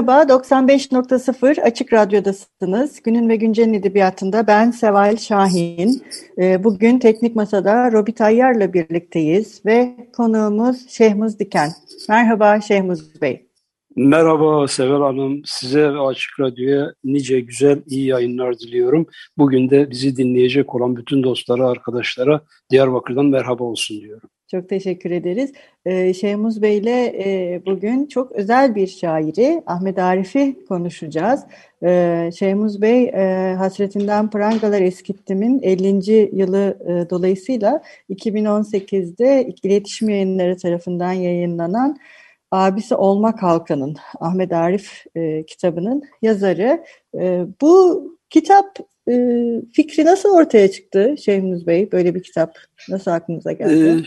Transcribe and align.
Merhaba, 0.00 0.32
95.0 0.32 1.62
Açık 1.62 1.92
Radyo'dasınız. 1.92 3.02
Günün 3.02 3.28
ve 3.28 3.36
Güncel'in 3.36 3.74
edebiyatında 3.74 4.46
ben 4.46 4.70
Seval 4.70 5.16
Şahin. 5.16 6.02
Ee, 6.38 6.64
bugün 6.64 6.98
Teknik 6.98 7.36
Masa'da 7.36 7.92
Robi 7.92 8.12
Tayyar'la 8.14 8.72
birlikteyiz 8.72 9.62
ve 9.66 9.96
konuğumuz 10.16 10.88
Şehmuz 10.88 11.38
Diken. 11.38 11.70
Merhaba 12.08 12.60
Şehmuz 12.60 13.20
Bey. 13.22 13.46
Merhaba 13.96 14.68
Seval 14.68 15.02
Hanım, 15.02 15.42
size 15.44 15.92
ve 15.92 16.00
Açık 16.00 16.40
Radyo'ya 16.40 16.92
nice 17.04 17.40
güzel, 17.40 17.82
iyi 17.86 18.06
yayınlar 18.06 18.58
diliyorum. 18.58 19.06
Bugün 19.38 19.70
de 19.70 19.90
bizi 19.90 20.16
dinleyecek 20.16 20.74
olan 20.74 20.96
bütün 20.96 21.22
dostlara, 21.22 21.68
arkadaşlara 21.68 22.40
Diyarbakır'dan 22.70 23.26
merhaba 23.26 23.64
olsun 23.64 24.00
diyorum. 24.00 24.30
Çok 24.50 24.68
teşekkür 24.68 25.10
ederiz. 25.10 25.52
Ee, 25.84 26.14
Şeyhmuz 26.14 26.62
Bey 26.62 26.78
ile 26.78 27.06
e, 27.06 27.62
bugün 27.66 28.06
çok 28.06 28.32
özel 28.32 28.74
bir 28.74 28.86
şairi 28.86 29.62
Ahmet 29.66 29.98
Arif'i 29.98 30.64
konuşacağız. 30.68 31.44
Ee, 31.82 32.30
Şeyhmuz 32.38 32.82
Bey 32.82 33.04
e, 33.04 33.54
Hasretinden 33.58 34.30
Prangalar 34.30 34.80
Eskittim'in 34.80 35.60
50. 35.62 36.38
yılı 36.40 36.78
e, 36.88 37.10
dolayısıyla 37.10 37.82
2018'de 38.10 39.54
İletişim 39.62 40.08
Yayınları 40.08 40.56
tarafından 40.56 41.12
yayınlanan 41.12 41.96
Abisi 42.50 42.94
Olmak 42.94 43.42
Halkanın 43.42 43.96
Ahmet 44.20 44.52
Arif 44.52 45.04
e, 45.16 45.44
kitabının 45.46 46.02
yazarı. 46.22 46.84
E, 47.14 47.44
bu 47.60 48.04
kitap 48.30 48.78
e, 49.10 49.16
fikri 49.72 50.04
nasıl 50.04 50.28
ortaya 50.28 50.70
çıktı 50.70 51.14
Şeyhmuz 51.24 51.66
Bey? 51.66 51.92
Böyle 51.92 52.14
bir 52.14 52.22
kitap 52.22 52.54
nasıl 52.88 53.10
aklınıza 53.10 53.52
geldi? 53.52 54.00
Ee, 54.00 54.04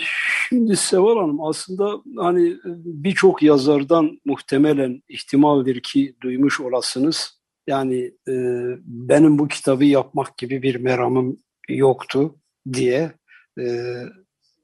şimdi 0.49 0.75
Seval 0.75 1.17
Hanım 1.17 1.41
aslında 1.41 2.01
hani 2.17 2.55
birçok 2.85 3.43
yazardan 3.43 4.19
muhtemelen 4.25 5.03
ihtimaldir 5.09 5.79
ki 5.79 6.15
duymuş 6.23 6.61
olasınız. 6.61 7.43
Yani 7.67 8.11
e, 8.27 8.33
benim 8.85 9.39
bu 9.39 9.47
kitabı 9.47 9.85
yapmak 9.85 10.37
gibi 10.37 10.61
bir 10.61 10.75
meramım 10.75 11.37
yoktu 11.69 12.35
diye 12.73 13.11
e, 13.59 13.95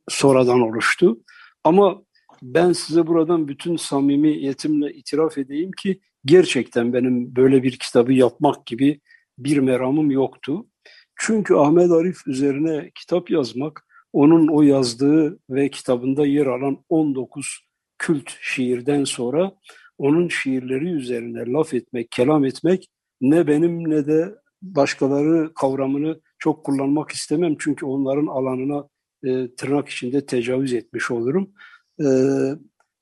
sonradan 0.09 0.61
oluştu. 0.61 1.19
Ama 1.63 2.01
ben 2.41 2.73
size 2.73 3.07
buradan 3.07 3.47
bütün 3.47 3.75
samimiyetimle 3.75 4.93
itiraf 4.93 5.37
edeyim 5.37 5.71
ki 5.71 5.99
gerçekten 6.25 6.93
benim 6.93 7.35
böyle 7.35 7.63
bir 7.63 7.79
kitabı 7.79 8.13
yapmak 8.13 8.65
gibi 8.65 8.99
bir 9.39 9.57
meramım 9.57 10.11
yoktu. 10.11 10.67
Çünkü 11.15 11.55
Ahmet 11.55 11.91
Arif 11.91 12.27
üzerine 12.27 12.91
kitap 12.95 13.29
yazmak, 13.29 13.85
onun 14.13 14.47
o 14.47 14.61
yazdığı 14.61 15.39
ve 15.49 15.69
kitabında 15.69 16.25
yer 16.25 16.45
alan 16.45 16.83
19 16.89 17.59
kült 17.97 18.31
şiirden 18.41 19.03
sonra 19.03 19.51
onun 19.97 20.27
şiirleri 20.27 20.89
üzerine 20.89 21.51
laf 21.51 21.73
etmek, 21.73 22.11
kelam 22.11 22.45
etmek 22.45 22.89
ne 23.21 23.47
benim 23.47 23.89
ne 23.89 24.07
de 24.07 24.35
başkaları 24.61 25.53
kavramını 25.53 26.21
çok 26.39 26.65
kullanmak 26.65 27.11
istemem. 27.11 27.55
Çünkü 27.59 27.85
onların 27.85 28.27
alanına 28.27 28.89
e, 29.23 29.55
tırnak 29.55 29.89
içinde 29.89 30.25
tecavüz 30.25 30.73
etmiş 30.73 31.11
olurum 31.11 31.53
e, 32.01 32.07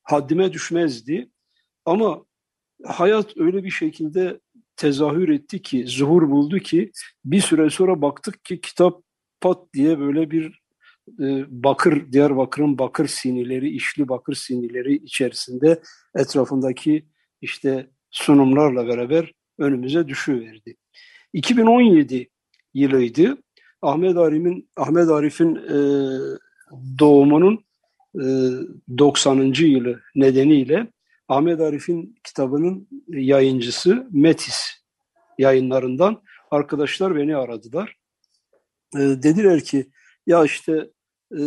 haddime 0.02 0.52
düşmezdi. 0.52 1.30
Ama 1.84 2.24
hayat 2.84 3.36
öyle 3.36 3.64
bir 3.64 3.70
şekilde 3.70 4.40
tezahür 4.78 5.28
etti 5.28 5.62
ki, 5.62 5.84
zuhur 5.86 6.30
buldu 6.30 6.58
ki 6.58 6.92
bir 7.24 7.40
süre 7.40 7.70
sonra 7.70 8.02
baktık 8.02 8.44
ki 8.44 8.60
kitap 8.60 9.02
pat 9.40 9.74
diye 9.74 9.98
böyle 9.98 10.30
bir 10.30 10.60
e, 11.20 11.44
bakır, 11.48 12.12
Diyarbakır'ın 12.12 12.78
bakır 12.78 13.06
sinileri, 13.06 13.68
işli 13.68 14.08
bakır 14.08 14.34
sinileri 14.34 14.94
içerisinde 14.94 15.80
etrafındaki 16.14 17.06
işte 17.40 17.90
sunumlarla 18.10 18.88
beraber 18.88 19.32
önümüze 19.58 20.08
düşüverdi. 20.08 20.76
2017 21.32 22.28
yılıydı. 22.74 23.36
Ahmet 23.82 24.16
Arif'in 24.16 24.70
Ahmet 24.76 25.08
Arif'in 25.08 25.56
e, 25.56 25.78
doğumunun 26.98 27.64
90. 28.98 29.52
E, 29.52 29.66
yılı 29.66 30.00
nedeniyle 30.14 30.86
Ahmet 31.28 31.60
Arif'in 31.60 32.16
kitabının 32.24 32.88
yayıncısı 33.08 34.08
Metis 34.10 34.70
yayınlarından 35.38 36.22
arkadaşlar 36.50 37.16
beni 37.16 37.36
aradılar. 37.36 37.96
E, 38.94 38.98
dediler 38.98 39.60
ki 39.60 39.90
ya 40.26 40.44
işte 40.44 40.90
e, 41.32 41.40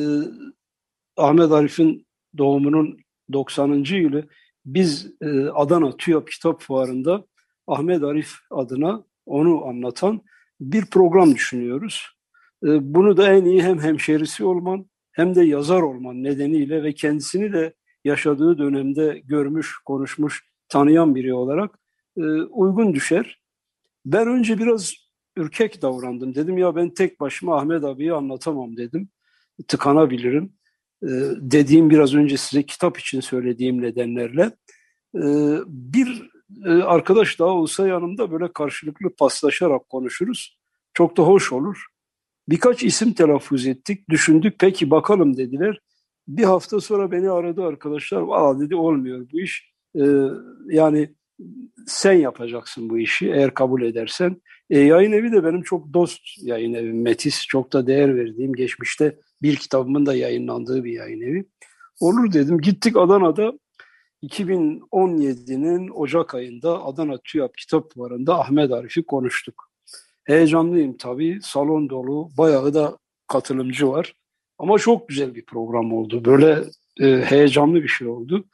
Ahmet 1.18 1.52
Arif'in 1.52 2.08
doğumunun 2.38 3.00
90. 3.34 3.84
yılı 3.90 4.28
biz 4.66 5.12
Adana 5.54 5.98
TÜYAP 5.98 6.32
Kitap 6.32 6.62
Fuarı'nda 6.62 7.26
Ahmet 7.68 8.04
Arif 8.04 8.34
adına 8.52 9.04
onu 9.26 9.66
anlatan 9.66 10.22
bir 10.60 10.86
program 10.86 11.36
düşünüyoruz. 11.36 12.08
Bunu 12.64 13.18
da 13.18 13.34
en 13.34 13.46
iyi 13.46 13.64
hem 13.64 13.80
hemşerisi 13.80 14.44
olman 14.46 14.86
hem 15.12 15.36
de 15.36 15.44
yazar 15.44 15.82
olman 15.82 16.24
nedeniyle 16.24 16.84
ve 16.84 16.94
kendisini 16.94 17.54
de 17.54 17.74
yaşadığı 18.04 18.58
dönemde 18.58 19.22
görmüş, 19.26 19.78
konuşmuş, 19.86 20.46
tanıyan 20.70 21.16
biri 21.16 21.34
olarak 21.34 21.80
e, 22.18 22.22
uygun 22.42 22.94
düşer. 22.94 23.42
Ben 24.06 24.28
önce 24.28 24.60
biraz 24.60 24.94
ürkek 25.36 25.82
davrandım. 25.82 26.36
Dedim 26.36 26.58
ya 26.58 26.76
ben 26.76 26.90
tek 26.90 27.20
başıma 27.20 27.58
Ahmet 27.58 27.84
abiyi 27.84 28.14
anlatamam 28.14 28.78
dedim. 28.78 29.10
Tıkanabilirim. 29.68 30.54
E, 31.04 31.10
dediğim 31.38 31.90
biraz 31.90 32.16
önce 32.16 32.38
size 32.38 32.64
kitap 32.64 32.98
için 33.00 33.20
söylediğim 33.20 33.82
nedenlerle. 33.82 34.44
E, 35.16 35.22
bir 35.68 36.32
e, 36.66 36.70
arkadaş 36.70 37.40
daha 37.40 37.50
olsa 37.50 37.88
yanımda 37.88 38.32
böyle 38.32 38.54
karşılıklı 38.54 39.16
paslaşarak 39.16 39.90
konuşuruz. 39.90 40.58
Çok 40.94 41.18
da 41.18 41.24
hoş 41.24 41.52
olur. 41.52 41.86
Birkaç 42.50 42.84
isim 42.84 43.14
telaffuz 43.14 43.68
ettik, 43.68 44.10
düşündük, 44.10 44.56
peki 44.60 44.92
bakalım 44.92 45.38
dediler. 45.38 45.80
Bir 46.28 46.44
hafta 46.44 46.82
sonra 46.82 47.12
beni 47.12 47.30
aradı 47.30 47.64
arkadaşlar, 47.64 48.22
valla 48.22 48.60
dedi 48.60 48.76
olmuyor 48.76 49.28
bu 49.34 49.40
iş. 49.40 49.72
Ee, 49.96 50.02
yani 50.66 51.16
sen 51.88 52.14
yapacaksın 52.14 52.90
bu 52.90 53.00
işi 53.00 53.32
eğer 53.32 53.54
kabul 53.54 53.82
edersen. 53.82 54.42
E, 54.70 54.80
yayın 54.80 55.12
evi 55.12 55.32
de 55.32 55.44
benim 55.44 55.62
çok 55.62 55.94
dost 55.94 56.22
yayın 56.42 56.74
evim 56.74 57.02
Metis. 57.02 57.46
Çok 57.48 57.74
da 57.74 57.88
değer 57.88 58.16
verdiğim 58.16 58.54
geçmişte 58.54 59.20
bir 59.42 59.56
kitabımın 59.56 60.06
da 60.06 60.16
yayınlandığı 60.16 60.84
bir 60.84 60.92
yayın 60.92 61.22
evi. 61.22 61.46
Olur 62.00 62.34
dedim. 62.34 62.58
Gittik 62.58 62.98
Adana'da 62.98 63.54
2017'nin 64.24 65.90
Ocak 65.90 66.36
ayında 66.36 66.86
Adana 66.86 67.18
TÜYAP 67.24 67.58
Kitap 67.58 67.94
Fuarı'nda 67.94 68.40
Ahmet 68.40 68.72
Arif'i 68.72 69.04
konuştuk. 69.04 69.72
Heyecanlıyım 70.24 70.98
tabii. 70.98 71.40
Salon 71.44 71.90
dolu. 71.90 72.30
Bayağı 72.38 72.74
da 72.74 72.98
katılımcı 73.28 73.90
var. 73.90 74.14
Ama 74.62 74.80
çok 74.80 75.10
güzel 75.10 75.36
bir 75.36 75.46
program 75.46 75.94
oldu. 75.94 76.26
Böyle 76.26 76.64
e, 77.00 77.26
heyecanlı 77.26 77.84
bir 77.84 77.88
şey 77.88 78.08
oldu. 78.08 78.46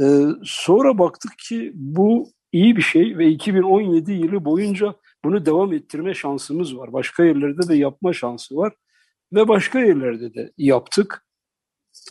E, 0.00 0.04
sonra 0.44 0.98
baktık 0.98 1.38
ki 1.38 1.72
bu 1.74 2.28
iyi 2.52 2.76
bir 2.76 2.82
şey 2.82 3.18
ve 3.18 3.28
2017 3.28 4.12
yılı 4.12 4.44
boyunca 4.44 4.94
bunu 5.24 5.46
devam 5.46 5.72
ettirme 5.72 6.14
şansımız 6.14 6.76
var. 6.76 6.92
Başka 6.92 7.24
yerlerde 7.24 7.68
de 7.68 7.74
yapma 7.76 8.12
şansı 8.12 8.56
var. 8.56 8.72
Ve 9.32 9.48
başka 9.48 9.80
yerlerde 9.80 10.34
de 10.34 10.52
yaptık. 10.58 11.26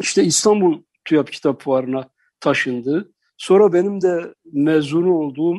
İşte 0.01 0.23
İstanbul 0.23 0.81
TÜYAP 1.05 1.31
Kitap 1.31 1.61
Fuarı'na 1.61 2.09
taşındı. 2.39 3.13
Sonra 3.37 3.73
benim 3.73 4.01
de 4.01 4.33
mezunu 4.53 5.13
olduğum 5.13 5.57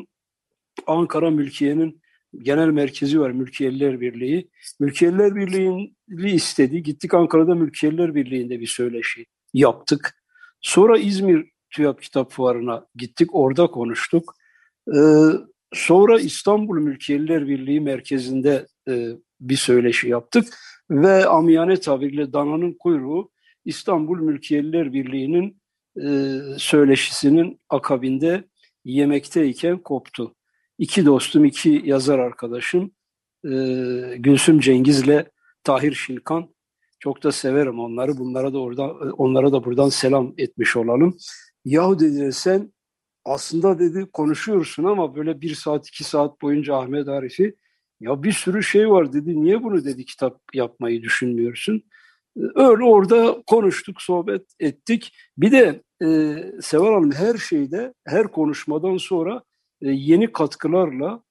Ankara 0.87 1.31
Mülkiye'nin 1.31 2.02
genel 2.39 2.69
merkezi 2.69 3.21
var 3.21 3.31
Mülkiyeliler 3.31 4.01
Birliği. 4.01 4.51
Mülkiyeliler 4.81 5.35
Birliği'ni 5.35 6.33
istedi. 6.35 6.83
Gittik 6.83 7.15
Ankara'da 7.15 7.55
Mülkiyeliler 7.55 8.15
Birliği'nde 8.15 8.61
bir 8.61 8.67
söyleşi 8.67 9.27
yaptık. 9.55 10.23
Sonra 10.61 10.99
İzmir 10.99 11.51
TÜYAP 11.71 12.03
Kitap 12.03 12.33
Fuarı'na 12.33 12.87
gittik. 12.95 13.35
Orada 13.35 13.67
konuştuk. 13.67 14.35
Ee, 14.89 15.01
sonra 15.73 16.21
İstanbul 16.21 16.79
Mülkiyeliler 16.79 17.49
Birliği 17.49 17.81
merkezinde 17.81 18.67
e, 18.89 19.09
bir 19.41 19.57
söyleşi 19.57 20.09
yaptık. 20.09 20.59
ve 20.91 21.27
amiyane 21.27 21.77
tabirle 21.77 22.33
dananın 22.33 22.73
kuyruğu 22.73 23.31
İstanbul 23.65 24.19
Mülkiyeliler 24.19 24.93
Birliği'nin 24.93 25.63
e, 26.03 26.39
söyleşisinin 26.59 27.61
akabinde 27.69 28.45
yemekteyken 28.85 29.79
koptu. 29.79 30.35
İki 30.79 31.07
dostum, 31.07 31.45
iki 31.45 31.83
yazar 31.85 32.19
arkadaşım 32.19 32.91
e, 33.45 33.51
Gülsüm 34.19 34.61
Cengiz'le 34.61 35.25
Tahir 35.65 35.93
Şilkan 35.93 36.55
çok 36.99 37.23
da 37.23 37.33
severim 37.33 37.81
onları. 37.81 38.19
Bunlara 38.19 38.53
da 38.53 38.59
orada 38.59 38.89
onlara 39.13 39.53
da 39.53 39.65
buradan 39.65 39.89
selam 39.89 40.35
etmiş 40.39 40.77
olalım. 40.77 41.17
Yahu 41.65 42.01
dediler 42.01 42.31
sen 42.31 42.73
aslında 43.25 43.79
dedi 43.79 44.07
konuşuyorsun 44.13 44.85
ama 44.85 45.17
böyle 45.17 45.41
bir 45.41 45.55
saat 45.55 45.89
iki 45.89 46.05
saat 46.05 46.43
boyunca 46.43 46.75
Ahmet 46.75 47.09
Arif'i 47.09 47.57
ya 48.01 48.23
bir 48.23 48.33
sürü 48.33 48.63
şey 48.63 48.91
var 48.91 49.13
dedi. 49.13 49.43
Niye 49.43 49.63
bunu 49.63 49.85
dedi 49.85 50.05
kitap 50.05 50.41
yapmayı 50.55 51.03
düşünmüyorsun? 51.03 51.83
Öyle 52.37 52.85
orada 52.85 53.43
konuştuk, 53.47 54.03
sohbet 54.03 54.43
ettik. 54.61 55.13
Bir 55.39 55.53
de 55.53 55.83
e, 56.03 56.37
Seval 56.63 56.95
Hanım 56.95 57.13
her 57.13 57.39
şeyde, 57.39 57.95
her 58.07 58.29
konuşmadan 58.29 58.97
sonra 58.97 59.37
e, 59.37 59.52
yeni 59.83 60.33
katkılarla 60.33 61.23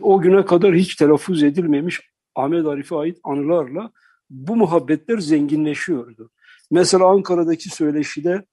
o 0.00 0.20
güne 0.20 0.44
kadar 0.44 0.74
hiç 0.74 0.94
telaffuz 0.94 1.42
edilmemiş 1.42 2.00
Ahmet 2.34 2.66
Arif'e 2.66 2.96
ait 2.96 3.18
anılarla 3.24 3.90
bu 4.30 4.56
muhabbetler 4.56 5.18
zenginleşiyordu. 5.18 6.30
Mesela 6.70 7.06
Ankara'daki 7.06 7.68
söyleşide 7.70 8.44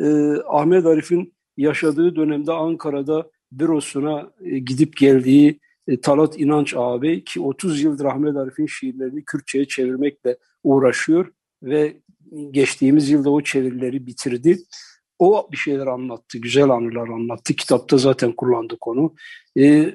e, 0.00 0.34
Ahmet 0.48 0.86
Arif'in 0.86 1.34
yaşadığı 1.56 2.16
dönemde 2.16 2.52
Ankara'da 2.52 3.30
bürosuna 3.52 4.30
e, 4.40 4.58
gidip 4.58 4.96
geldiği 4.96 5.60
e, 5.88 6.00
Talat 6.00 6.40
İnanç 6.40 6.74
ağabey 6.76 7.24
ki 7.24 7.40
30 7.40 7.82
yıldır 7.82 8.04
Ahmet 8.04 8.36
Arif'in 8.36 8.66
şiirlerini 8.66 9.24
Kürtçe'ye 9.24 9.68
çevirmekle 9.68 10.36
uğraşıyor 10.62 11.32
ve 11.62 11.96
geçtiğimiz 12.50 13.10
yılda 13.10 13.30
o 13.30 13.40
çevirileri 13.40 14.06
bitirdi. 14.06 14.58
O 15.18 15.48
bir 15.52 15.56
şeyler 15.56 15.86
anlattı, 15.86 16.38
güzel 16.38 16.70
anılar 16.70 17.08
anlattı. 17.08 17.54
Kitapta 17.54 17.96
zaten 17.96 18.32
kullandık 18.32 18.86
onu. 18.86 19.14
Ee, 19.58 19.94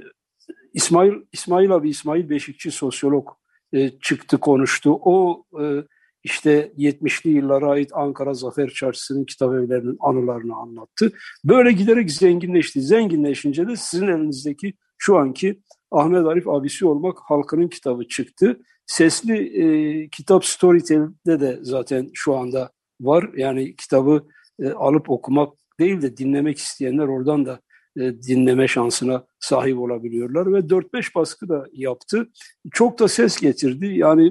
İsmail 0.74 1.14
İsmail 1.32 1.72
abi 1.72 1.90
İsmail 1.90 2.30
Beşikçi 2.30 2.72
sosyolog 2.72 3.28
e, 3.74 3.90
çıktı 3.90 4.38
konuştu. 4.38 5.00
O 5.02 5.46
e, 5.62 5.84
işte 6.24 6.72
70'li 6.78 7.30
yıllara 7.30 7.70
ait 7.70 7.92
Ankara 7.94 8.34
Zafer 8.34 8.70
Çarşısı'nın 8.70 9.26
kitap 9.26 9.54
evlerinin 9.54 9.98
anılarını 10.00 10.56
anlattı. 10.56 11.12
Böyle 11.46 11.72
giderek 11.72 12.12
zenginleşti. 12.12 12.82
Zenginleşince 12.82 13.68
de 13.68 13.76
sizin 13.76 14.08
elinizdeki 14.08 14.74
şu 14.98 15.18
anki 15.18 15.60
Ahmet 15.92 16.26
Arif 16.26 16.48
abisi 16.48 16.86
olmak 16.86 17.18
halkının 17.20 17.68
kitabı 17.68 18.08
çıktı. 18.08 18.60
Sesli 18.86 19.62
e, 19.62 20.08
kitap 20.10 20.46
Storytel'de 20.46 21.40
de 21.40 21.60
zaten 21.62 22.10
şu 22.14 22.36
anda 22.36 22.72
var. 23.02 23.30
Yani 23.38 23.76
kitabı 23.76 24.28
e, 24.60 24.70
alıp 24.70 25.10
okumak 25.10 25.54
değil 25.80 26.02
de 26.02 26.18
dinlemek 26.18 26.58
isteyenler 26.58 27.08
oradan 27.08 27.46
da 27.46 27.60
e, 27.98 28.22
dinleme 28.22 28.68
şansına 28.68 29.26
sahip 29.40 29.80
olabiliyorlar 29.80 30.54
ve 30.54 30.60
4-5 30.60 31.16
baskı 31.16 31.50
da 31.50 31.66
yaptı. 31.74 32.30
Çok 32.72 33.00
da 33.00 33.08
ses 33.08 33.38
getirdi. 33.38 33.86
Yani 33.86 34.28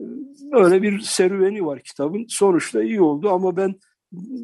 e, 0.00 0.04
öyle 0.52 0.82
bir 0.82 1.00
serüveni 1.00 1.66
var 1.66 1.80
kitabın. 1.82 2.26
Sonuçta 2.28 2.82
iyi 2.82 3.00
oldu 3.00 3.30
ama 3.30 3.56
ben 3.56 3.74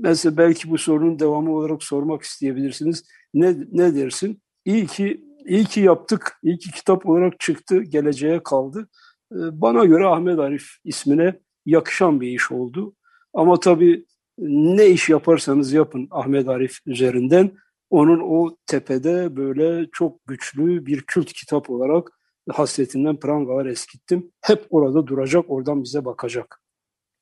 mesela 0.02 0.36
belki 0.36 0.70
bu 0.70 0.78
sorunun 0.78 1.18
devamı 1.18 1.56
olarak 1.56 1.82
sormak 1.82 2.22
isteyebilirsiniz. 2.22 3.04
Ne, 3.34 3.56
ne 3.72 3.94
dersin? 3.94 4.42
İyi 4.64 4.86
ki 4.86 5.24
iyi 5.46 5.64
ki 5.64 5.80
yaptık. 5.80 6.38
İyi 6.42 6.58
ki 6.58 6.70
kitap 6.70 7.06
olarak 7.06 7.40
çıktı. 7.40 7.82
Geleceğe 7.82 8.42
kaldı. 8.42 8.88
Bana 9.32 9.84
göre 9.84 10.06
Ahmet 10.06 10.38
Arif 10.38 10.68
ismine 10.84 11.40
yakışan 11.66 12.20
bir 12.20 12.28
iş 12.28 12.52
oldu. 12.52 12.94
Ama 13.34 13.60
tabii 13.60 14.04
ne 14.38 14.86
iş 14.86 15.08
yaparsanız 15.08 15.72
yapın 15.72 16.08
Ahmet 16.10 16.48
Arif 16.48 16.78
üzerinden 16.86 17.52
onun 17.90 18.20
o 18.20 18.56
tepede 18.66 19.36
böyle 19.36 19.88
çok 19.92 20.26
güçlü 20.26 20.86
bir 20.86 21.02
kült 21.02 21.32
kitap 21.32 21.70
olarak 21.70 22.08
hasretinden 22.50 23.16
prangalar 23.16 23.66
eskittim. 23.66 24.32
Hep 24.40 24.66
orada 24.70 25.06
duracak, 25.06 25.44
oradan 25.48 25.84
bize 25.84 26.04
bakacak. 26.04 26.62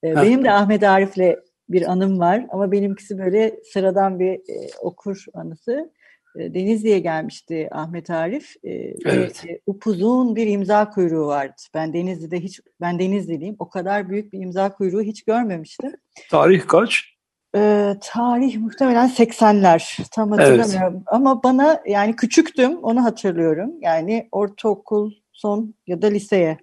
Ee, 0.04 0.16
benim 0.16 0.44
de 0.44 0.50
Ahmet 0.50 0.82
Arif'le 0.82 1.38
bir 1.68 1.92
anım 1.92 2.20
var 2.20 2.46
ama 2.50 2.72
benimkisi 2.72 3.18
böyle 3.18 3.60
sıradan 3.72 4.20
bir 4.20 4.32
e, 4.32 4.68
okur 4.80 5.24
anısı. 5.34 5.92
E, 6.38 6.54
Denizli'ye 6.54 6.98
gelmişti 6.98 7.68
Ahmet 7.72 8.10
Arif. 8.10 8.56
E, 8.64 8.70
evet. 9.04 9.44
Ve, 9.46 9.52
e, 9.52 9.60
upuzun 9.66 10.36
bir 10.36 10.46
imza 10.46 10.90
kuyruğu 10.90 11.26
vardı. 11.26 11.62
Ben 11.74 11.92
Denizli'de 11.92 12.40
hiç, 12.40 12.60
ben 12.80 12.98
Denizli'liyim. 12.98 13.56
O 13.58 13.68
kadar 13.68 14.08
büyük 14.08 14.32
bir 14.32 14.40
imza 14.40 14.72
kuyruğu 14.72 15.02
hiç 15.02 15.22
görmemiştim. 15.22 15.92
Tarih 16.30 16.66
kaç? 16.66 17.16
e, 17.56 17.94
tarih 18.00 18.56
muhtemelen 18.58 19.08
80'ler 19.08 20.08
tam 20.10 20.30
hatırlamıyorum 20.30 20.94
evet. 20.96 21.06
ama 21.06 21.42
bana 21.42 21.82
yani 21.86 22.16
küçüktüm 22.16 22.78
onu 22.78 23.04
hatırlıyorum 23.04 23.72
yani 23.80 24.28
ortaokul 24.32 25.12
son 25.32 25.74
ya 25.86 26.02
da 26.02 26.06
liseye 26.06 26.58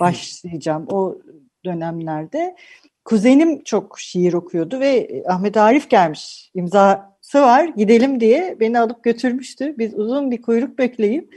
başlayacağım 0.00 0.86
o 0.90 1.18
dönemlerde 1.64 2.56
kuzenim 3.04 3.64
çok 3.64 3.98
şiir 4.00 4.32
okuyordu 4.32 4.80
ve 4.80 5.22
Ahmet 5.28 5.56
Arif 5.56 5.90
gelmiş 5.90 6.50
imzası 6.54 7.02
var 7.38 7.64
gidelim 7.64 8.20
diye 8.20 8.56
beni 8.60 8.78
alıp 8.78 9.04
götürmüştü 9.04 9.78
biz 9.78 9.94
uzun 9.94 10.30
bir 10.30 10.42
kuyruk 10.42 10.78
bekleyip 10.78 11.34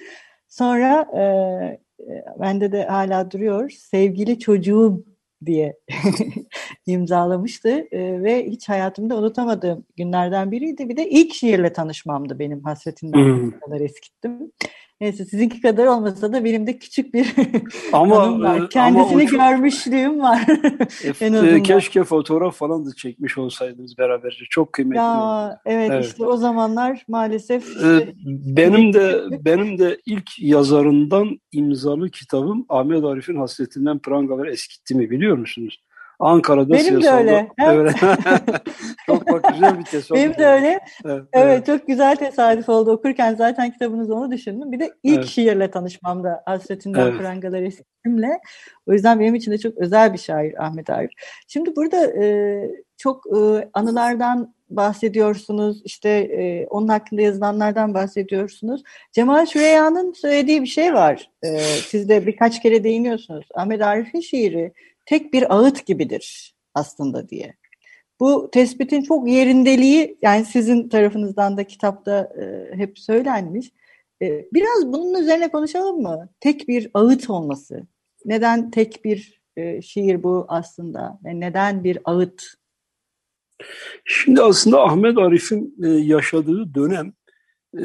sonra 0.48 1.08
e, 1.18 1.24
bende 2.40 2.72
de 2.72 2.86
hala 2.86 3.32
duruyor 3.32 3.70
sevgili 3.70 4.40
çocuğum 4.40 5.06
diye 5.46 5.78
imzalamıştı 6.86 7.70
e, 7.92 8.24
ve 8.24 8.46
hiç 8.46 8.70
hayatımda 8.70 9.18
unutamadığım 9.18 9.86
günlerden 9.98 10.52
biriydi. 10.52 10.90
Bir 10.90 10.98
de 10.98 11.10
ilk 11.10 11.34
şiirle 11.34 11.74
tanışmamdı 11.74 12.40
benim 12.40 12.64
hasretinden 12.64 13.26
hmm. 13.26 13.60
kadar 13.60 13.82
eskittim. 13.82 14.52
Neyse 15.04 15.26
sizinki 15.26 15.62
kadar 15.62 15.86
olmasa 15.86 16.34
da 16.34 16.46
benim 16.46 16.68
de 16.68 16.78
küçük 16.78 17.14
bir 17.14 17.34
ama, 17.94 18.40
var. 18.40 18.62
E, 18.62 18.70
Kendisini 18.70 19.14
ama 19.14 19.30
çok... 19.30 19.40
görmüşlüğüm 19.40 20.20
var. 20.20 20.46
en 21.22 21.34
azından. 21.34 21.64
Keşke 21.64 22.04
fotoğraf 22.04 22.56
falan 22.56 22.86
da 22.86 22.90
çekmiş 22.96 23.38
olsaydınız 23.38 23.98
beraberce. 23.98 24.46
Çok 24.50 24.74
kıymetli. 24.74 24.98
Ya 24.98 25.60
evet, 25.66 25.92
evet 25.92 26.06
işte 26.06 26.26
o 26.26 26.38
zamanlar 26.38 27.06
maalesef 27.08 27.68
işte, 27.68 27.88
ee, 27.88 28.14
benim 28.58 28.94
de 28.94 29.24
benim 29.46 29.78
de 29.78 29.98
ilk 30.06 30.40
yazarından 30.40 31.40
imzalı 31.52 32.10
kitabım 32.10 32.66
Ahmet 32.70 33.04
Arif'in 33.04 33.36
Hasretinden 33.36 34.00
Prangalar 34.00 34.48
Eskitti 34.48 34.96
mi 34.96 35.10
biliyor 35.10 35.38
musunuz? 35.38 35.80
Ankara'da 36.20 36.74
Benim 36.74 37.04
de 37.04 37.10
öyle. 37.10 37.48
Çok 39.06 39.32
bak 39.32 39.54
güzel 39.54 39.80
bir 39.80 39.84
tesadüf. 39.84 40.24
Benim 40.24 40.38
de 40.38 40.48
öyle. 40.48 40.80
Evet, 41.06 41.24
evet, 41.34 41.66
çok 41.66 41.88
güzel 41.88 42.16
tesadüf 42.16 42.70
oldu. 42.70 42.92
Okurken 42.92 43.36
zaten 43.36 43.72
kitabınızı 43.72 44.16
onu 44.16 44.32
düşündüm. 44.32 44.72
Bir 44.72 44.80
de 44.80 44.94
ilk 45.04 45.18
evet. 45.18 45.28
şiirle 45.28 45.72
tanışmamda 45.72 46.44
Hasretinden 46.46 47.08
evet. 47.08 47.20
Prangalar 47.20 47.62
Eskim'le. 47.62 48.40
O 48.88 48.94
yüzden 48.94 49.20
benim 49.20 49.36
için 49.36 49.52
de 49.52 49.58
çok 49.58 49.78
özel 49.78 50.14
bir 50.14 50.18
şair 50.18 50.66
Ahmet 50.66 50.90
Arif. 50.90 51.12
Şimdi 51.48 51.76
burada 51.76 52.24
e, 52.24 52.72
çok 52.98 53.26
e, 53.38 53.70
anılardan 53.74 54.54
bahsediyorsunuz. 54.70 55.82
İşte 55.86 56.10
e, 56.10 56.68
onun 56.68 56.88
hakkında 56.88 57.22
yazılanlardan 57.22 57.94
bahsediyorsunuz. 57.94 58.84
Cemal 59.12 59.46
Süreyya'nın 59.46 60.14
söylediği 60.14 60.62
bir 60.62 60.68
şey 60.68 60.94
var. 60.94 61.30
E, 61.44 61.60
siz 61.60 62.10
de 62.10 62.26
birkaç 62.26 62.62
kere 62.62 62.84
değiniyorsunuz. 62.84 63.46
Ahmet 63.54 63.82
Arif'in 63.82 64.20
şiiri 64.20 64.74
tek 65.06 65.34
bir 65.34 65.56
ağıt 65.56 65.86
gibidir 65.86 66.56
aslında 66.74 67.30
diye. 67.30 67.56
Bu 68.20 68.50
tespitin 68.52 69.02
çok 69.02 69.30
yerindeliği 69.30 70.18
yani 70.22 70.46
sizin 70.46 70.90
tarafınızdan 70.90 71.58
da 71.58 71.64
kitapta 71.64 72.34
e, 72.42 72.76
hep 72.78 73.00
söylenmiş. 73.00 73.72
E, 74.22 74.46
biraz 74.54 74.94
bunun 74.94 75.22
üzerine 75.22 75.52
konuşalım 75.52 76.02
mı? 76.02 76.30
Tek 76.40 76.68
bir 76.68 76.90
ağıt 76.94 77.30
olması. 77.30 77.88
Neden 78.26 78.72
tek 78.72 79.06
bir 79.06 79.42
e, 79.58 79.82
şiir 79.82 80.24
bu 80.24 80.46
aslında? 80.48 81.20
Yani 81.26 81.40
neden 81.40 81.84
bir 81.84 81.98
ağıt? 82.06 82.44
Şimdi 84.06 84.42
aslında 84.42 84.84
Ahmet 84.84 85.18
Arif'in 85.18 85.76
e, 85.84 85.88
yaşadığı 85.88 86.76
dönem 86.76 87.14
e, 87.78 87.84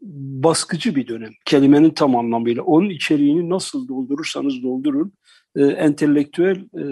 baskıcı 0.00 0.96
bir 0.96 1.08
dönem. 1.08 1.32
Kelimenin 1.44 1.90
tam 1.90 2.16
anlamıyla. 2.16 2.62
Onun 2.62 2.90
içeriğini 2.90 3.50
nasıl 3.50 3.88
doldurursanız 3.88 4.62
doldurun. 4.62 5.12
E, 5.56 5.64
entelektüel 5.64 6.56
e, 6.56 6.84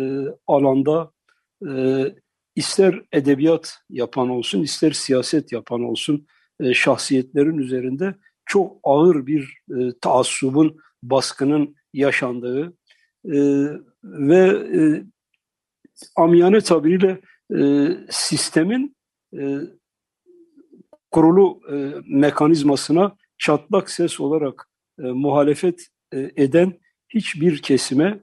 alanda 0.47 1.11
e, 1.69 2.05
ister 2.57 3.03
edebiyat 3.13 3.79
yapan 3.91 4.31
olsun, 4.31 4.63
ister 4.63 4.91
siyaset 4.91 5.53
yapan 5.53 5.85
olsun 5.85 6.27
e, 6.61 6.75
şahsiyetlerin 6.75 7.59
üzerinde 7.59 8.15
çok 8.47 8.77
ağır 8.83 9.27
bir 9.27 9.59
e, 9.71 9.93
taassubun, 10.01 10.77
baskının 11.03 11.77
yaşandığı 11.93 12.77
e, 13.25 13.67
ve 14.05 14.47
e, 14.79 15.05
amiyane 16.17 16.61
tabiriyle 16.61 17.21
e, 17.57 17.89
sistemin 18.11 18.97
e, 19.39 19.61
kurulu 21.11 21.61
e, 21.73 21.75
mekanizmasına 22.07 23.17
çatlak 23.39 23.91
ses 23.91 24.21
olarak 24.21 24.69
e, 24.99 25.03
muhalefet 25.03 25.87
e, 26.13 26.31
eden 26.37 26.73
hiçbir 27.09 27.63
kesime 27.63 28.21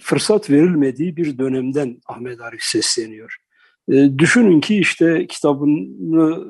fırsat 0.00 0.50
verilmediği 0.50 1.16
bir 1.16 1.38
dönemden 1.38 2.00
Ahmet 2.06 2.40
Arif 2.40 2.62
sesleniyor. 2.62 3.36
E, 3.88 4.18
düşünün 4.18 4.60
ki 4.60 4.76
işte 4.76 5.26
kitabını 5.26 6.44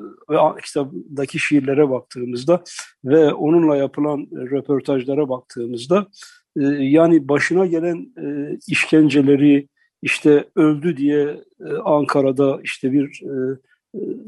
kitaptaki 0.63 1.39
şiirlere 1.39 1.89
baktığımızda 1.89 2.63
ve 3.05 3.33
onunla 3.33 3.77
yapılan 3.77 4.27
röportajlara 4.31 5.29
baktığımızda 5.29 6.07
e, 6.57 6.63
yani 6.63 7.27
başına 7.27 7.65
gelen 7.65 8.13
e, 8.17 8.57
işkenceleri 8.67 9.67
işte 10.01 10.49
öldü 10.55 10.97
diye 10.97 11.43
e, 11.59 11.73
Ankara'da 11.85 12.59
işte 12.63 12.91
bir 12.91 13.21
e, 13.23 13.33
e 13.33 13.57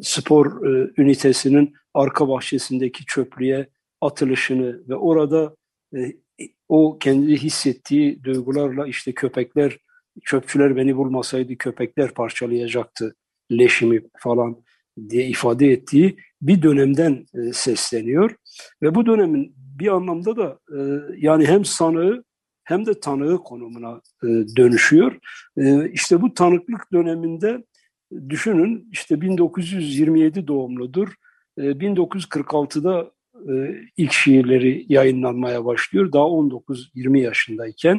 spor 0.02 0.66
e, 0.66 0.92
ünitesinin 0.98 1.74
arka 1.94 2.30
bahçesindeki 2.30 3.06
çöplüğe 3.06 3.68
atılışını 4.02 4.90
ve 4.90 4.96
orada 4.96 5.56
e, 5.96 6.14
o 6.70 7.00
kendi 7.00 7.38
hissettiği 7.38 8.24
duygularla 8.24 8.88
işte 8.88 9.12
köpekler 9.12 9.78
çöpçüler 10.24 10.76
beni 10.76 10.98
bulmasaydı 10.98 11.58
köpekler 11.58 12.14
parçalayacaktı 12.14 13.16
leşimi 13.52 14.02
falan 14.18 14.64
diye 15.10 15.28
ifade 15.28 15.72
ettiği 15.72 16.18
bir 16.42 16.62
dönemden 16.62 17.26
e, 17.34 17.54
sesleniyor. 17.54 18.36
Ve 18.82 18.96
bu 18.96 19.06
dönemin 19.06 19.56
bir 19.58 19.88
anlamda 19.88 20.38
da 20.38 20.60
yani 21.18 21.46
hem 21.46 21.66
sanığı 21.66 22.24
hem 22.64 22.86
de 22.86 23.00
tanığı 23.00 23.38
konumuna 23.38 24.02
dönüşüyor. 24.58 25.18
İşte 25.92 26.22
bu 26.22 26.34
tanıklık 26.34 26.94
döneminde 26.94 27.64
düşünün 28.30 28.90
işte 28.92 29.22
1927 29.22 30.48
doğumludur. 30.48 31.14
E, 31.58 31.62
1946'da 31.62 33.12
e, 33.50 33.54
ilk 33.98 34.12
şiirleri 34.12 34.86
yayınlanmaya 34.90 35.66
başlıyor. 35.66 36.12
Daha 36.12 36.24
19-20 36.24 37.20
yaşındayken 37.20 37.96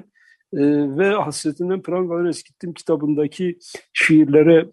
e, 0.52 0.60
ve 0.98 1.08
Hasretinden 1.08 1.82
Prangalar 1.82 2.24
Eskittim 2.24 2.74
kitabındaki 2.74 3.58
şiirlere 3.92 4.66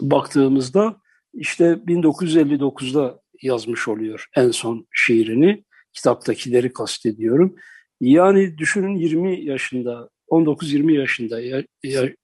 baktığımızda 0.00 0.96
işte 1.34 1.64
1959'da 1.64 3.20
yazmış 3.42 3.88
oluyor 3.88 4.28
en 4.36 4.50
son 4.50 4.86
şiirini. 4.90 5.64
Kitaptakileri 5.92 6.72
kastediyorum. 6.72 7.56
Yani 8.00 8.58
düşünün 8.58 8.94
20 8.94 9.44
yaşında, 9.44 10.10
19-20 10.34 10.92
yaşında 10.92 11.64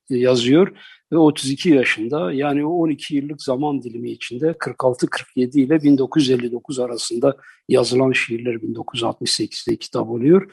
yazıyor 0.08 0.76
ve 1.12 1.16
32 1.16 1.70
yaşında 1.70 2.32
yani 2.32 2.66
o 2.66 2.70
12 2.70 3.16
yıllık 3.16 3.42
zaman 3.42 3.82
dilimi 3.82 4.10
içinde 4.10 4.50
46-47 4.50 5.60
ile 5.60 5.82
1959 5.82 6.78
arasında 6.78 7.36
yazılan 7.68 8.12
şiirler 8.12 8.54
1968'de 8.54 9.76
kitap 9.76 10.08
oluyor. 10.08 10.50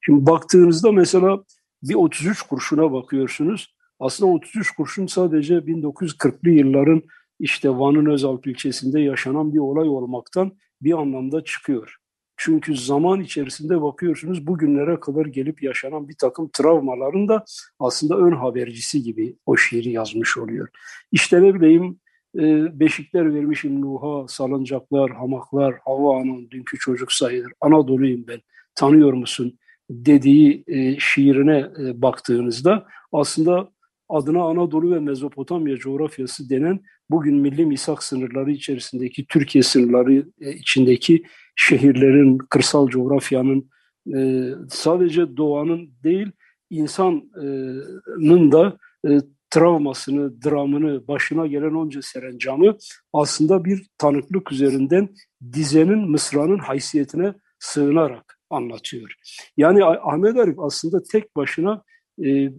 Şimdi 0.00 0.26
baktığınızda 0.26 0.92
mesela 0.92 1.44
bir 1.82 1.94
33 1.94 2.42
kurşuna 2.42 2.92
bakıyorsunuz. 2.92 3.76
Aslında 4.00 4.32
33 4.32 4.70
kurşun 4.70 5.06
sadece 5.06 5.54
1940'lı 5.54 6.50
yılların 6.50 7.02
işte 7.40 7.70
Van'ın 7.70 8.06
Özalp 8.06 8.46
ilçesinde 8.46 9.00
yaşanan 9.00 9.54
bir 9.54 9.58
olay 9.58 9.88
olmaktan 9.88 10.52
bir 10.82 10.92
anlamda 10.98 11.44
çıkıyor. 11.44 11.96
Çünkü 12.36 12.76
zaman 12.76 13.20
içerisinde 13.20 13.82
bakıyorsunuz 13.82 14.46
bugünlere 14.46 15.00
kadar 15.00 15.26
gelip 15.26 15.62
yaşanan 15.62 16.08
bir 16.08 16.14
takım 16.14 16.50
travmaların 16.52 17.28
da 17.28 17.44
aslında 17.80 18.16
ön 18.16 18.32
habercisi 18.32 19.02
gibi 19.02 19.36
o 19.46 19.56
şiiri 19.56 19.90
yazmış 19.90 20.38
oluyor. 20.38 20.68
İşte 21.12 21.42
ne 21.42 21.54
bileyim 21.54 22.00
e, 22.38 22.40
beşikler 22.80 23.34
vermişim 23.34 23.80
Nuh'a, 23.80 24.28
salıncaklar, 24.28 25.10
hamaklar, 25.10 25.74
Havva 25.84 26.16
Ana'nın 26.16 26.50
dünkü 26.50 26.78
çocuk 26.78 27.12
sayılır, 27.12 27.52
Anadolu'yum 27.60 28.24
ben, 28.28 28.40
tanıyor 28.74 29.12
musun 29.12 29.58
dediği 29.90 30.64
e, 30.66 31.00
şiirine 31.00 31.58
e, 31.58 32.02
baktığınızda 32.02 32.86
aslında 33.12 33.70
adına 34.08 34.42
Anadolu 34.42 34.94
ve 34.94 34.98
Mezopotamya 34.98 35.76
coğrafyası 35.76 36.50
denen 36.50 36.80
bugün 37.10 37.36
milli 37.36 37.66
misak 37.66 38.02
sınırları 38.02 38.50
içerisindeki 38.50 39.26
Türkiye 39.26 39.62
sınırları 39.62 40.26
içindeki 40.40 41.22
şehirlerin, 41.56 42.38
kırsal 42.38 42.88
coğrafyanın 42.88 43.70
e, 44.16 44.50
sadece 44.70 45.36
doğanın 45.36 45.90
değil 46.04 46.32
insanın 46.70 48.52
da 48.52 48.78
e, 49.08 49.20
travmasını, 49.50 50.42
dramını, 50.42 51.08
başına 51.08 51.46
gelen 51.46 51.74
onca 51.74 52.02
serencamı 52.02 52.76
aslında 53.12 53.64
bir 53.64 53.86
tanıklık 53.98 54.52
üzerinden 54.52 55.08
dizenin, 55.52 56.10
mısranın 56.10 56.58
haysiyetine 56.58 57.34
sığınarak 57.58 58.38
anlatıyor. 58.50 59.14
Yani 59.56 59.84
Ahmet 59.84 60.36
Arif 60.36 60.58
aslında 60.58 61.02
tek 61.02 61.36
başına 61.36 61.82
e, 62.24 62.52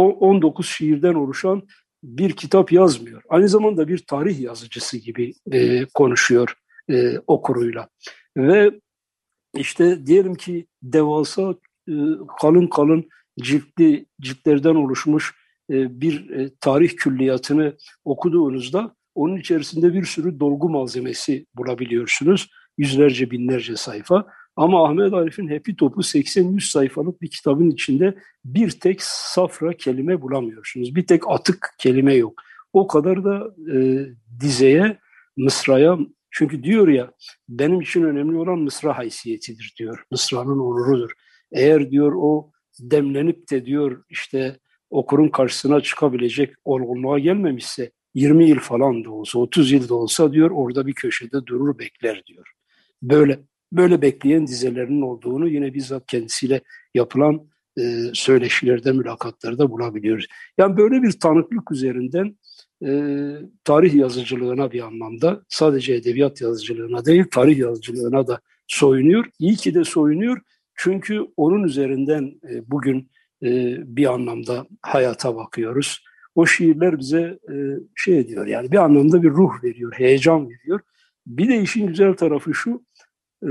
19 0.00 0.66
şiirden 0.66 1.14
oluşan 1.14 1.62
bir 2.02 2.32
kitap 2.32 2.72
yazmıyor. 2.72 3.22
Aynı 3.28 3.48
zamanda 3.48 3.88
bir 3.88 3.98
tarih 3.98 4.40
yazıcısı 4.40 4.98
gibi 4.98 5.34
e, 5.52 5.84
konuşuyor 5.84 6.54
e, 6.90 7.18
okuruyla. 7.26 7.88
Ve 8.36 8.80
işte 9.56 10.06
diyelim 10.06 10.34
ki 10.34 10.66
devasa 10.82 11.54
e, 11.88 11.94
kalın 12.40 12.66
kalın 12.66 13.08
ciltli 13.40 14.06
ciltlerden 14.20 14.74
oluşmuş 14.74 15.34
e, 15.70 16.00
bir 16.00 16.30
e, 16.30 16.50
tarih 16.60 16.96
külliyatını 16.96 17.76
okuduğunuzda 18.04 18.94
onun 19.14 19.36
içerisinde 19.36 19.94
bir 19.94 20.04
sürü 20.04 20.40
dolgu 20.40 20.68
malzemesi 20.68 21.46
bulabiliyorsunuz. 21.54 22.50
Yüzlerce 22.78 23.30
binlerce 23.30 23.76
sayfa. 23.76 24.26
Ama 24.56 24.88
Ahmet 24.88 25.12
Arif'in 25.12 25.48
hepi 25.48 25.76
topu 25.76 26.00
80-100 26.00 26.70
sayfalık 26.70 27.22
bir 27.22 27.30
kitabın 27.30 27.70
içinde 27.70 28.14
bir 28.44 28.70
tek 28.70 29.02
safra 29.02 29.72
kelime 29.72 30.22
bulamıyorsunuz. 30.22 30.94
Bir 30.94 31.06
tek 31.06 31.28
atık 31.28 31.74
kelime 31.78 32.14
yok. 32.14 32.42
O 32.72 32.86
kadar 32.86 33.24
da 33.24 33.54
e, 33.74 34.06
dizeye, 34.40 34.98
mısraya 35.36 35.98
çünkü 36.30 36.62
diyor 36.62 36.88
ya 36.88 37.12
benim 37.48 37.80
için 37.80 38.02
önemli 38.02 38.36
olan 38.36 38.58
mısra 38.58 38.98
haysiyetidir 38.98 39.74
diyor. 39.78 40.04
Mısranın 40.10 40.58
onurudur. 40.58 41.10
Eğer 41.52 41.90
diyor 41.90 42.12
o 42.16 42.50
demlenip 42.80 43.50
de 43.50 43.66
diyor 43.66 44.04
işte 44.10 44.58
okurun 44.90 45.28
karşısına 45.28 45.80
çıkabilecek 45.80 46.54
olgunluğa 46.64 47.18
gelmemişse 47.18 47.90
20 48.14 48.48
yıl 48.48 48.58
falan 48.58 49.04
da 49.04 49.10
olsa 49.10 49.38
30 49.38 49.72
yıl 49.72 49.88
da 49.88 49.94
olsa 49.94 50.32
diyor 50.32 50.50
orada 50.50 50.86
bir 50.86 50.94
köşede 50.94 51.46
durur 51.46 51.78
bekler 51.78 52.22
diyor. 52.26 52.52
Böyle 53.02 53.40
böyle 53.72 54.02
bekleyen 54.02 54.46
dizelerinin 54.46 55.02
olduğunu 55.02 55.48
yine 55.48 55.74
bizzat 55.74 56.06
kendisiyle 56.06 56.60
yapılan 56.94 57.48
e, 57.78 57.82
söyleşilerde, 58.12 58.92
mülakatlarda 58.92 59.70
bulabiliyoruz. 59.70 60.26
Yani 60.58 60.76
böyle 60.76 61.02
bir 61.02 61.12
tanıklık 61.20 61.72
üzerinden 61.72 62.36
e, 62.86 62.90
tarih 63.64 63.94
yazıcılığına 63.94 64.72
bir 64.72 64.80
anlamda 64.80 65.44
sadece 65.48 65.94
edebiyat 65.94 66.40
yazıcılığına 66.40 67.04
değil 67.04 67.24
tarih 67.32 67.58
yazıcılığına 67.58 68.26
da 68.26 68.40
soyunuyor. 68.66 69.26
İyi 69.38 69.56
ki 69.56 69.74
de 69.74 69.84
soyunuyor 69.84 70.40
çünkü 70.74 71.20
onun 71.36 71.64
üzerinden 71.64 72.40
e, 72.50 72.70
bugün 72.70 73.10
e, 73.42 73.76
bir 73.96 74.12
anlamda 74.12 74.66
hayata 74.82 75.36
bakıyoruz. 75.36 76.04
O 76.34 76.46
şiirler 76.46 76.98
bize 76.98 77.38
e, 77.50 77.54
şey 77.94 78.18
ediyor 78.18 78.46
yani 78.46 78.72
bir 78.72 78.76
anlamda 78.76 79.22
bir 79.22 79.30
ruh 79.30 79.64
veriyor, 79.64 79.92
heyecan 79.92 80.48
veriyor. 80.50 80.80
Bir 81.26 81.48
de 81.48 81.60
işin 81.60 81.86
güzel 81.86 82.14
tarafı 82.14 82.54
şu, 82.54 82.82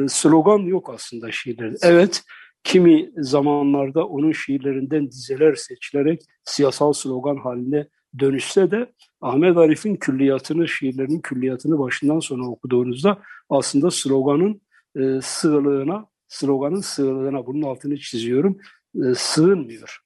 slogan 0.07 0.59
yok 0.59 0.89
aslında 0.93 1.31
şiirlerde. 1.31 1.77
Evet, 1.81 2.23
kimi 2.63 3.11
zamanlarda 3.17 4.07
onun 4.07 4.31
şiirlerinden 4.31 5.11
dizeler 5.11 5.55
seçilerek 5.55 6.21
siyasal 6.43 6.93
slogan 6.93 7.37
haline 7.37 7.87
dönüşse 8.19 8.71
de 8.71 8.93
Ahmet 9.21 9.57
Arif'in 9.57 9.95
külliyatını, 9.95 10.67
şiirlerinin 10.67 11.19
külliyatını 11.19 11.79
başından 11.79 12.19
sona 12.19 12.49
okuduğunuzda 12.49 13.21
aslında 13.49 13.91
sloganın 13.91 14.61
e, 14.95 15.21
sığlığına, 15.21 16.05
sloganın 16.27 16.81
sığlığına, 16.81 17.45
bunun 17.45 17.61
altını 17.61 17.97
çiziyorum, 17.97 18.57
e, 18.95 19.15
sığınmıyor. 19.15 19.99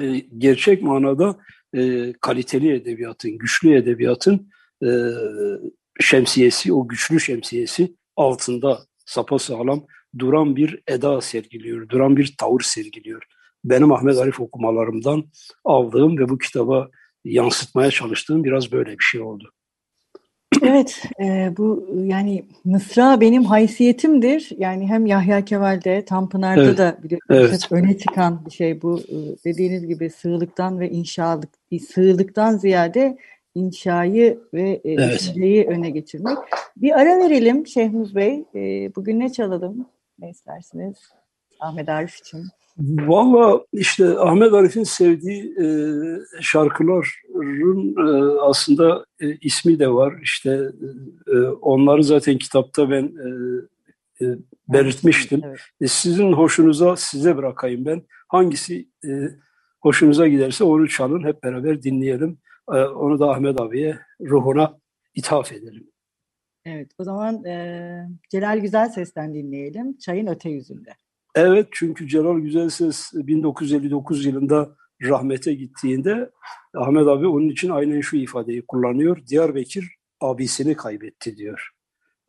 E, 0.00 0.18
gerçek 0.38 0.82
manada 0.82 1.38
e, 1.74 2.12
kaliteli 2.20 2.72
edebiyatın, 2.72 3.38
güçlü 3.38 3.74
edebiyatın 3.74 4.50
e, 4.84 4.88
şemsiyesi, 6.00 6.72
o 6.72 6.88
güçlü 6.88 7.20
şemsiyesi 7.20 7.94
altında 8.16 8.78
sapasağlam 9.04 9.86
duran 10.18 10.56
bir 10.56 10.82
eda 10.88 11.20
sergiliyor, 11.20 11.88
duran 11.88 12.16
bir 12.16 12.34
tavır 12.38 12.60
sergiliyor. 12.60 13.22
Benim 13.64 13.92
Ahmet 13.92 14.18
Arif 14.18 14.40
okumalarımdan 14.40 15.24
aldığım 15.64 16.18
ve 16.18 16.28
bu 16.28 16.38
kitaba 16.38 16.88
yansıtmaya 17.24 17.90
çalıştığım 17.90 18.44
biraz 18.44 18.72
böyle 18.72 18.90
bir 18.90 19.04
şey 19.04 19.20
oldu. 19.20 19.52
Evet, 20.62 21.02
e, 21.20 21.54
bu 21.56 21.88
yani 22.04 22.44
Mısra 22.64 23.20
benim 23.20 23.44
haysiyetimdir. 23.44 24.50
Yani 24.58 24.88
hem 24.88 25.06
Yahya 25.06 25.44
Kemal'de, 25.44 26.04
Tanpınar'da 26.04 26.62
evet, 26.62 26.78
da 26.78 26.98
biliyorsunuz 27.02 27.68
evet. 27.70 27.72
öne 27.72 27.98
çıkan 27.98 28.46
bir 28.46 28.50
şey 28.50 28.82
bu. 28.82 28.98
E, 28.98 29.16
dediğiniz 29.44 29.86
gibi 29.86 30.10
sığlıktan 30.10 30.80
ve 30.80 30.90
inşalık, 30.90 31.48
sığlıktan 31.88 32.56
ziyade 32.56 33.18
inşayı 33.56 34.40
ve 34.54 34.80
e, 34.84 34.92
evet. 34.92 35.32
öne 35.68 35.90
geçirmek. 35.90 36.38
Bir 36.76 37.00
ara 37.00 37.18
verelim 37.18 37.66
Şehmuz 37.66 38.14
Bey. 38.14 38.44
E, 38.54 38.94
bugün 38.96 39.20
ne 39.20 39.32
çalalım? 39.32 39.86
Ne 40.18 40.30
istersiniz? 40.30 40.96
Ahmet 41.60 41.88
Arif 41.88 42.16
için? 42.16 42.44
Valla 42.78 43.64
işte 43.72 44.18
Ahmet 44.18 44.52
Arif'in 44.52 44.84
sevdiği 44.84 45.54
e, 45.60 45.66
şarkıların 46.40 47.94
e, 48.08 48.40
aslında 48.40 49.06
e, 49.20 49.36
ismi 49.36 49.78
de 49.78 49.88
var. 49.88 50.14
İşte 50.22 50.70
e, 51.26 51.38
onları 51.46 52.04
zaten 52.04 52.38
kitapta 52.38 52.90
ben 52.90 53.02
e, 53.04 53.28
e, 54.24 54.38
belirtmiştim. 54.68 55.40
Evet. 55.44 55.60
E, 55.80 55.86
sizin 55.86 56.32
hoşunuza 56.32 56.96
size 56.96 57.36
bırakayım 57.36 57.84
ben. 57.84 58.02
Hangisi 58.28 58.88
e, 59.04 59.10
hoşunuza 59.80 60.28
giderse 60.28 60.64
onu 60.64 60.88
çalın 60.88 61.24
hep 61.24 61.42
beraber 61.42 61.82
dinleyelim. 61.82 62.38
E, 62.72 62.76
onu 62.78 63.18
da 63.18 63.30
Ahmet 63.30 63.60
abiye 63.60 63.98
ruhuna 64.20 64.78
ithaf 65.14 65.52
edelim. 65.52 65.90
Evet 66.64 66.90
o 66.98 67.04
zaman 67.04 67.44
e, 67.44 68.08
Celal 68.30 68.58
Güzel 68.58 68.88
Ses'ten 68.88 69.34
dinleyelim. 69.34 69.98
Çayın 69.98 70.26
Öte 70.26 70.50
Yüzünde. 70.50 70.90
Evet 71.34 71.68
çünkü 71.72 72.08
Celal 72.08 72.38
Güzelses 72.38 73.12
1959 73.14 74.24
yılında 74.26 74.76
rahmete 75.02 75.54
gittiğinde 75.54 76.30
Ahmet 76.74 77.06
abi 77.06 77.26
onun 77.26 77.48
için 77.48 77.70
aynen 77.70 78.00
şu 78.00 78.16
ifadeyi 78.16 78.66
kullanıyor. 78.66 79.26
Diyarbakır 79.26 79.94
abisini 80.20 80.74
kaybetti 80.76 81.36
diyor. 81.36 81.70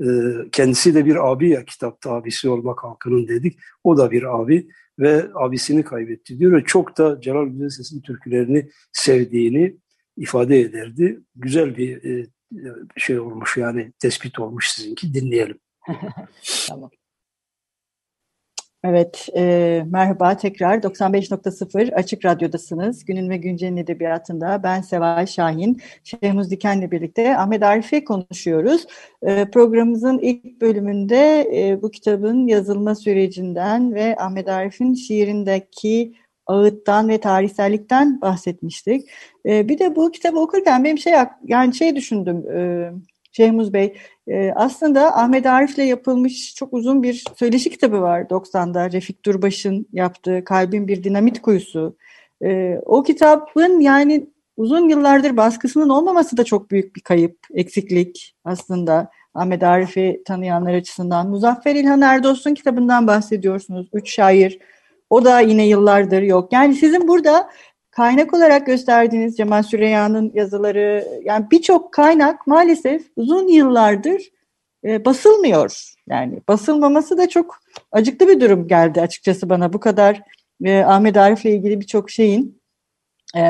Ee, 0.02 0.06
kendisi 0.52 0.96
de 0.96 1.06
bir 1.06 1.32
abi 1.32 1.50
ya 1.50 1.66
kitapta 1.66 2.12
abisi 2.12 2.50
olmak 2.50 2.84
halkının 2.84 3.28
dedik. 3.28 3.60
O 3.84 3.98
da 3.98 4.12
bir 4.12 4.24
abi 4.40 4.68
ve 5.00 5.26
abisini 5.36 5.84
kaybetti 5.84 6.40
diyor 6.40 6.52
ve 6.52 6.64
çok 6.64 6.98
da 6.98 7.22
Celal 7.22 7.48
Güzelses'in 7.48 8.02
türkülerini 8.02 8.70
sevdiğini 8.92 9.78
ifade 10.18 10.60
ederdi. 10.60 11.20
Güzel 11.36 11.78
bir 11.78 12.04
e, 12.04 12.28
şey 12.98 13.20
olmuş 13.20 13.58
yani 13.58 13.92
tespit 14.00 14.40
olmuş 14.40 14.70
sizinki 14.70 15.14
dinleyelim. 15.14 15.60
tamam. 16.68 16.90
Evet, 18.84 19.30
e, 19.36 19.84
merhaba 19.92 20.38
tekrar 20.38 20.78
95.0 20.78 21.94
Açık 21.94 22.26
Radyo'dasınız. 22.26 23.06
Günün 23.06 23.30
ve 23.30 23.38
Güncel'in 23.38 23.78
edebiyatında 23.78 24.64
ben 24.64 24.82
Seval 24.82 25.26
Şahin, 25.26 25.82
Şehmuz 26.04 26.52
Diken'le 26.52 26.92
birlikte 26.92 27.38
Ahmet 27.38 27.64
Arif'i 27.64 28.04
konuşuyoruz. 28.04 28.86
E, 29.22 29.52
programımızın 29.52 30.20
ilk 30.20 30.62
bölümünde 30.62 31.50
e, 31.54 31.82
bu 31.82 31.92
kitabın 31.92 32.48
yazılma 32.48 32.96
sürecinden 32.96 33.96
ve 33.96 34.16
Ahmet 34.20 34.50
Arif'in 34.50 34.94
şiirindeki 34.94 36.14
ağıttan 36.48 37.10
ve 37.10 37.18
tarihsellikten 37.18 38.22
bahsetmiştik. 38.22 39.10
E, 39.46 39.70
bir 39.70 39.80
de 39.80 39.96
bu 39.96 40.12
kitabı 40.12 40.40
okurken 40.40 40.84
benim 40.84 40.98
şey 40.98 41.14
yani 41.44 41.76
şey 41.76 41.96
düşündüm, 41.96 42.52
e, 42.52 42.92
Şehmuz 43.32 43.74
Bey, 43.74 43.98
e, 44.28 44.52
aslında 44.56 45.18
Ahmet 45.18 45.46
Arif'le 45.46 45.78
yapılmış 45.78 46.56
çok 46.56 46.74
uzun 46.74 47.04
bir 47.04 47.24
söyleşi 47.36 47.70
kitabı 47.70 48.02
var 48.02 48.30
90'da. 48.30 48.92
Refik 48.92 49.26
Durbaş'ın 49.26 49.88
yaptığı 49.94 50.44
Kalbin 50.44 50.88
Bir 50.88 51.04
Dinamit 51.04 51.42
Kuyusu. 51.42 51.98
E, 52.44 52.80
o 52.86 53.04
kitabın 53.04 53.80
yani 53.80 54.28
uzun 54.58 54.90
yıllardır 54.90 55.38
baskısının 55.38 55.90
olmaması 55.90 56.38
da 56.38 56.44
çok 56.44 56.72
büyük 56.72 56.96
bir 56.96 57.02
kayıp, 57.02 57.38
eksiklik 57.54 58.36
aslında. 58.44 59.10
Ahmet 59.34 59.64
Arif'i 59.64 60.22
tanıyanlar 60.26 60.74
açısından. 60.74 61.30
Muzaffer 61.30 61.76
İlhan 61.76 62.02
Erdos'un 62.02 62.54
kitabından 62.54 63.08
bahsediyorsunuz. 63.08 63.90
Üç 63.94 64.14
şair. 64.16 64.60
O 65.10 65.26
da 65.26 65.40
yine 65.40 65.68
yıllardır 65.68 66.22
yok. 66.22 66.54
Yani 66.54 66.76
sizin 66.76 67.08
burada 67.08 67.50
kaynak 67.92 68.34
olarak 68.34 68.66
gösterdiğiniz 68.66 69.38
Cemal 69.38 69.64
Süreyya'nın 69.64 70.32
yazıları, 70.34 71.08
yani 71.24 71.46
birçok 71.52 71.94
kaynak 71.94 72.48
maalesef 72.48 73.06
uzun 73.16 73.48
yıllardır 73.48 74.22
e, 74.86 75.06
basılmıyor. 75.06 75.94
Yani 76.10 76.42
basılmaması 76.48 77.18
da 77.18 77.30
çok 77.30 77.60
acıklı 77.92 78.28
bir 78.28 78.40
durum 78.42 78.68
geldi 78.68 79.02
açıkçası 79.02 79.50
bana. 79.50 79.74
Bu 79.74 79.80
kadar 79.80 80.22
e, 80.66 80.80
Ahmet 80.80 81.18
Arif'le 81.18 81.46
ilgili 81.46 81.80
birçok 81.80 82.10
şeyin 82.12 82.62
e, 83.38 83.42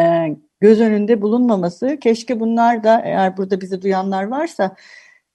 göz 0.61 0.81
önünde 0.81 1.21
bulunmaması. 1.21 1.97
Keşke 2.01 2.39
bunlar 2.39 2.83
da 2.83 3.01
eğer 3.05 3.37
burada 3.37 3.61
bizi 3.61 3.81
duyanlar 3.81 4.23
varsa 4.23 4.75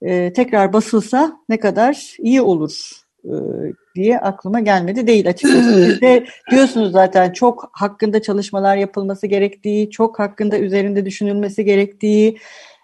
e, 0.03 0.33
tekrar 0.33 0.73
basılsa 0.73 1.37
ne 1.49 1.59
kadar 1.59 2.17
iyi 2.19 2.41
olur 2.41 2.91
e, 3.25 3.33
diye 3.95 4.19
aklıma 4.19 4.61
gelmedi 4.61 5.07
değil 5.07 5.29
açıkçası. 5.29 5.73
Siz 5.87 6.01
de 6.01 6.27
diyorsunuz 6.51 6.93
zaten 6.93 7.33
çok 7.33 7.71
hakkında 7.73 8.23
çalışmalar 8.23 8.77
yapılması 8.77 9.27
gerektiği, 9.27 9.91
çok 9.91 10.19
hakkında 10.19 10.59
üzerinde 10.59 11.07
düşünülmesi 11.07 11.65
gerektiği 11.65 12.39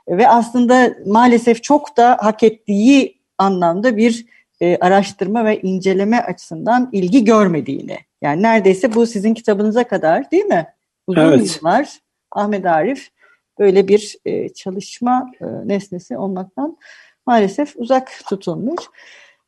ve 0.09 0.29
aslında 0.29 0.95
maalesef 1.07 1.63
çok 1.63 1.97
da 1.97 2.17
hak 2.21 2.43
ettiği 2.43 3.21
anlamda 3.39 3.97
bir 3.97 4.27
e, 4.61 4.77
araştırma 4.77 5.45
ve 5.45 5.61
inceleme 5.61 6.21
açısından 6.21 6.89
ilgi 6.93 7.25
görmediğini. 7.25 7.99
Yani 8.23 8.43
neredeyse 8.43 8.95
bu 8.95 9.07
sizin 9.07 9.35
kitabınıza 9.35 9.85
kadar 9.85 10.31
değil 10.31 10.45
mi? 10.45 10.67
Uzun 11.07 11.21
evet. 11.23 11.57
yıllar 11.57 11.99
Ahmet 12.33 12.67
Arif 12.67 13.11
böyle 13.59 13.89
bir 13.89 14.17
e, 14.25 14.49
çalışma 14.49 15.31
e, 15.41 15.45
nesnesi 15.69 16.17
olmaktan 16.17 16.77
maalesef 17.27 17.77
uzak 17.77 18.13
tutulmuş. 18.29 18.81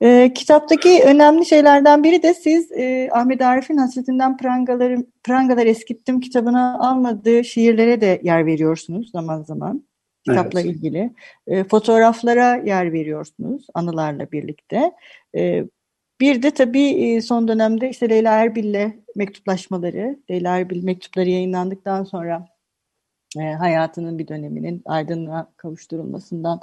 E, 0.02 0.32
kitaptaki 0.34 1.02
önemli 1.04 1.46
şeylerden 1.46 2.04
biri 2.04 2.22
de 2.22 2.34
siz 2.34 2.72
e, 2.72 3.08
Ahmet 3.12 3.42
Arif'in 3.42 3.76
Hasretinden 3.76 4.36
Prangaları, 4.36 5.06
Prangalar 5.24 5.66
Eskittim 5.66 6.20
kitabına 6.20 6.78
almadığı 6.78 7.44
şiirlere 7.44 8.00
de 8.00 8.20
yer 8.22 8.46
veriyorsunuz 8.46 9.10
zaman 9.10 9.42
zaman. 9.42 9.84
Kitapla 10.24 10.60
evet. 10.60 10.70
ilgili. 10.70 11.14
E, 11.46 11.64
fotoğraflara 11.64 12.56
yer 12.56 12.92
veriyorsunuz 12.92 13.66
anılarla 13.74 14.32
birlikte. 14.32 14.92
E, 15.36 15.64
bir 16.20 16.42
de 16.42 16.50
tabii 16.50 16.88
e, 16.88 17.20
son 17.20 17.48
dönemde 17.48 17.90
işte 17.90 18.08
Leyla 18.08 18.32
Erbil'le 18.32 18.92
mektuplaşmaları, 19.16 20.18
Leyla 20.30 20.58
Erbil 20.58 20.84
mektupları 20.84 21.28
yayınlandıktan 21.28 22.04
sonra 22.04 22.46
e, 23.38 23.40
hayatının 23.40 24.18
bir 24.18 24.28
döneminin 24.28 24.82
aydınlığa 24.84 25.52
kavuşturulmasından 25.56 26.60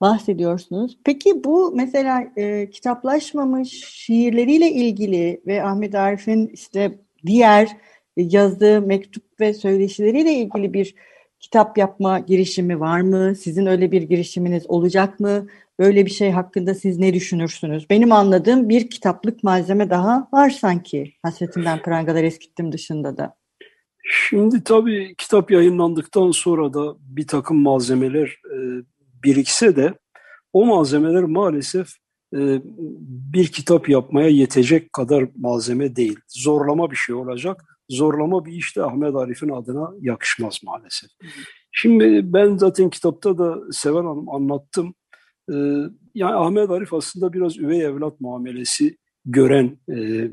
bahsediyorsunuz. 0.00 0.98
Peki 1.04 1.44
bu 1.44 1.72
mesela 1.76 2.24
e, 2.36 2.70
kitaplaşmamış 2.70 3.84
şiirleriyle 3.84 4.70
ilgili 4.70 5.40
ve 5.46 5.62
Ahmet 5.64 5.94
Arif'in 5.94 6.46
işte 6.46 6.98
diğer 7.26 7.76
yazdığı 8.16 8.80
mektup 8.82 9.24
ve 9.40 9.54
söyleşileriyle 9.54 10.32
ilgili 10.32 10.72
bir 10.72 10.94
kitap 11.40 11.78
yapma 11.78 12.18
girişimi 12.18 12.80
var 12.80 13.00
mı? 13.00 13.34
Sizin 13.34 13.66
öyle 13.66 13.92
bir 13.92 14.02
girişiminiz 14.02 14.70
olacak 14.70 15.20
mı? 15.20 15.46
Böyle 15.78 16.06
bir 16.06 16.10
şey 16.10 16.30
hakkında 16.30 16.74
siz 16.74 16.98
ne 16.98 17.14
düşünürsünüz? 17.14 17.90
Benim 17.90 18.12
anladığım 18.12 18.68
bir 18.68 18.90
kitaplık 18.90 19.44
malzeme 19.44 19.90
daha 19.90 20.28
var 20.32 20.50
sanki. 20.50 21.12
Hasretinden 21.22 21.82
prangalar 21.82 22.24
eskittim 22.24 22.72
dışında 22.72 23.16
da. 23.16 23.36
Şimdi 24.04 24.64
tabii 24.64 25.14
kitap 25.18 25.50
yayınlandıktan 25.50 26.30
sonra 26.30 26.74
da 26.74 26.96
bir 27.00 27.26
takım 27.26 27.62
malzemeler 27.62 28.26
e, 28.26 28.56
birikse 29.24 29.76
de 29.76 29.94
o 30.52 30.66
malzemeler 30.66 31.24
maalesef 31.24 31.88
e, 32.34 32.62
bir 33.34 33.46
kitap 33.46 33.88
yapmaya 33.88 34.28
yetecek 34.28 34.92
kadar 34.92 35.24
malzeme 35.36 35.96
değil. 35.96 36.18
Zorlama 36.28 36.90
bir 36.90 36.96
şey 36.96 37.14
olacak. 37.14 37.64
Zorlama 37.88 38.44
bir 38.44 38.52
işte 38.52 38.82
Ahmet 38.82 39.14
Arif'in 39.14 39.48
adına 39.48 39.90
yakışmaz 40.00 40.60
maalesef. 40.64 41.10
Şimdi 41.72 42.32
ben 42.32 42.56
zaten 42.56 42.90
kitapta 42.90 43.38
da 43.38 43.58
Seven 43.72 44.04
Hanım 44.04 44.28
anlattım. 44.28 44.94
Ee, 45.50 45.54
yani 46.14 46.34
Ahmet 46.34 46.70
Arif 46.70 46.94
aslında 46.94 47.32
biraz 47.32 47.58
üvey 47.58 47.82
evlat 47.82 48.20
muamelesi 48.20 48.96
gören 49.24 49.78
e, 49.88 50.28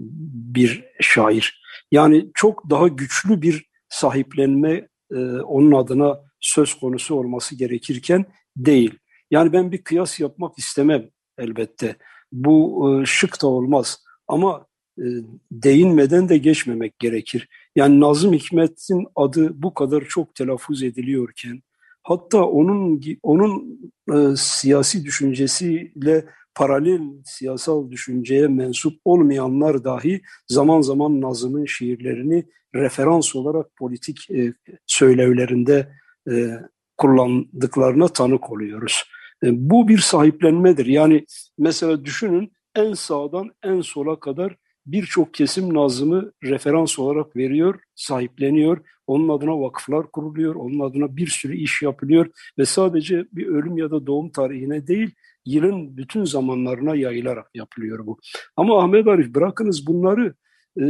bir 0.56 0.86
şair. 1.00 1.62
Yani 1.92 2.32
çok 2.34 2.70
daha 2.70 2.88
güçlü 2.88 3.42
bir 3.42 3.66
sahiplenme 3.90 4.88
e, 5.12 5.18
onun 5.26 5.72
adına 5.72 6.20
söz 6.40 6.74
konusu 6.74 7.16
olması 7.16 7.56
gerekirken 7.56 8.26
değil. 8.58 9.00
Yani 9.32 9.54
ben 9.54 9.72
bir 9.72 9.84
kıyas 9.84 10.20
yapmak 10.20 10.58
istemem 10.58 11.10
elbette. 11.38 11.96
Bu 12.32 12.90
e, 13.02 13.06
şık 13.06 13.42
da 13.42 13.48
olmaz. 13.48 14.04
Ama 14.28 14.66
e, 15.00 15.06
değinmeden 15.52 16.30
de 16.30 16.38
geçmemek 16.38 17.00
gerekir. 17.00 17.50
Yani 17.76 18.00
Nazım 18.00 18.34
Hikmet'in 18.34 19.08
adı 19.16 19.62
bu 19.62 19.74
kadar 19.74 20.02
çok 20.02 20.36
telaffuz 20.36 20.84
ediliyorken, 20.84 21.62
hatta 22.04 22.46
onun 22.46 23.02
onun 23.24 23.80
e, 24.14 24.36
siyasi 24.36 25.06
düşüncesiyle 25.06 26.26
paralel 26.56 27.02
siyasal 27.26 27.92
düşünceye 27.92 28.48
mensup 28.48 29.00
olmayanlar 29.06 29.84
dahi 29.84 30.22
zaman 30.48 30.82
zaman 30.82 31.22
Nazım'ın 31.22 31.66
şiirlerini 31.66 32.46
referans 32.76 33.36
olarak 33.36 33.76
politik 33.76 34.32
e, 34.32 34.54
söylevlerinde 34.88 35.90
e, 36.32 36.60
kullandıklarına 37.02 38.08
tanık 38.08 38.52
oluyoruz. 38.52 39.04
E, 39.44 39.48
bu 39.70 39.88
bir 39.88 39.98
sahiplenmedir. 39.98 40.86
Yani 40.86 41.26
mesela 41.58 42.06
düşünün 42.06 42.52
en 42.76 42.94
sağdan 42.94 43.50
en 43.64 43.82
sola 43.82 44.20
kadar 44.20 44.56
birçok 44.86 45.34
kesim 45.34 45.74
Nazım'ı 45.74 46.32
referans 46.44 47.00
olarak 47.00 47.36
veriyor, 47.36 47.80
sahipleniyor. 47.96 48.78
Onun 49.08 49.38
adına 49.38 49.62
vakıflar 49.62 50.12
kuruluyor, 50.12 50.56
onun 50.56 50.80
adına 50.80 51.18
bir 51.18 51.28
sürü 51.28 51.56
iş 51.56 51.82
yapılıyor 51.82 52.28
ve 52.58 52.66
sadece 52.66 53.26
bir 53.32 53.48
ölüm 53.48 53.78
ya 53.78 53.92
da 53.92 54.08
doğum 54.08 54.32
tarihine 54.32 54.88
değil, 54.88 55.12
yılın 55.46 55.98
bütün 55.98 56.24
zamanlarına 56.24 56.96
yayılarak 56.96 57.50
yapılıyor 57.54 58.06
bu. 58.06 58.20
Ama 58.56 58.84
Ahmet 58.84 59.08
Arif 59.08 59.36
bırakınız 59.36 59.88
bunları 59.88 60.34
e, 60.82 60.84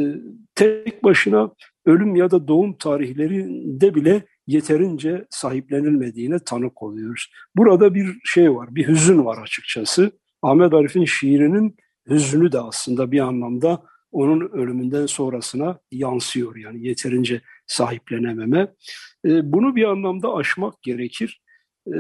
tek 0.55 1.03
başına 1.03 1.51
ölüm 1.85 2.15
ya 2.15 2.31
da 2.31 2.47
doğum 2.47 2.73
tarihlerinde 2.77 3.95
bile 3.95 4.23
yeterince 4.51 5.25
sahiplenilmediğine 5.29 6.39
tanık 6.39 6.83
oluyoruz. 6.83 7.31
Burada 7.55 7.93
bir 7.93 8.19
şey 8.23 8.55
var, 8.55 8.75
bir 8.75 8.87
hüzün 8.87 9.25
var 9.25 9.41
açıkçası. 9.41 10.11
Ahmet 10.41 10.73
Arif'in 10.73 11.05
şiirinin 11.05 11.75
hüznü 12.09 12.51
de 12.51 12.59
aslında 12.59 13.11
bir 13.11 13.19
anlamda 13.19 13.83
onun 14.11 14.49
ölümünden 14.49 15.05
sonrasına 15.05 15.79
yansıyor 15.91 16.55
yani 16.55 16.87
yeterince 16.87 17.41
sahiplenememe. 17.67 18.73
E, 19.25 19.51
bunu 19.51 19.75
bir 19.75 19.83
anlamda 19.83 20.33
aşmak 20.33 20.81
gerekir. 20.81 21.41
E, 21.87 21.99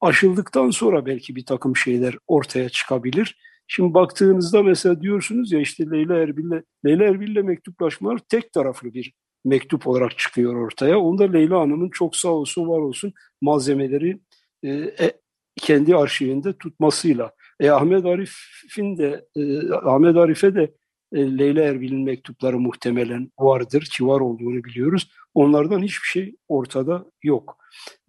aşıldıktan 0.00 0.70
sonra 0.70 1.06
belki 1.06 1.36
bir 1.36 1.46
takım 1.46 1.76
şeyler 1.76 2.18
ortaya 2.26 2.68
çıkabilir. 2.68 3.38
Şimdi 3.66 3.94
baktığınızda 3.94 4.62
mesela 4.62 5.00
diyorsunuz 5.00 5.52
ya 5.52 5.60
işte 5.60 5.90
Leyla 5.90 6.16
Erbil'le 6.16 6.62
Leyla 6.86 7.04
Erbil'le 7.04 7.42
mektuplaşmalar 7.42 8.18
tek 8.18 8.52
taraflı 8.52 8.94
bir 8.94 9.12
mektup 9.44 9.86
olarak 9.86 10.18
çıkıyor 10.18 10.54
ortaya. 10.54 10.98
Onda 10.98 11.24
Leyla 11.24 11.60
Hanım'ın 11.60 11.90
çok 11.90 12.16
sağ 12.16 12.28
olsun 12.28 12.68
var 12.68 12.78
olsun 12.78 13.12
malzemeleri 13.40 14.20
e, 14.62 14.68
e, 14.70 15.12
kendi 15.56 15.96
arşivinde 15.96 16.52
tutmasıyla. 16.52 17.32
E, 17.60 17.70
Ahmet 17.70 18.04
Arif'in 18.04 18.98
de 18.98 19.26
e, 19.36 19.72
Ahmet 19.72 20.16
Arif'e 20.16 20.54
de 20.54 20.74
e, 21.12 21.38
Leyla 21.38 21.64
Erbil'in 21.64 22.04
mektupları 22.04 22.58
muhtemelen 22.58 23.30
vardır 23.38 23.88
ki 23.96 24.06
var 24.06 24.20
olduğunu 24.20 24.64
biliyoruz. 24.64 25.10
Onlardan 25.34 25.82
hiçbir 25.82 26.06
şey 26.06 26.36
ortada 26.48 27.04
yok. 27.22 27.58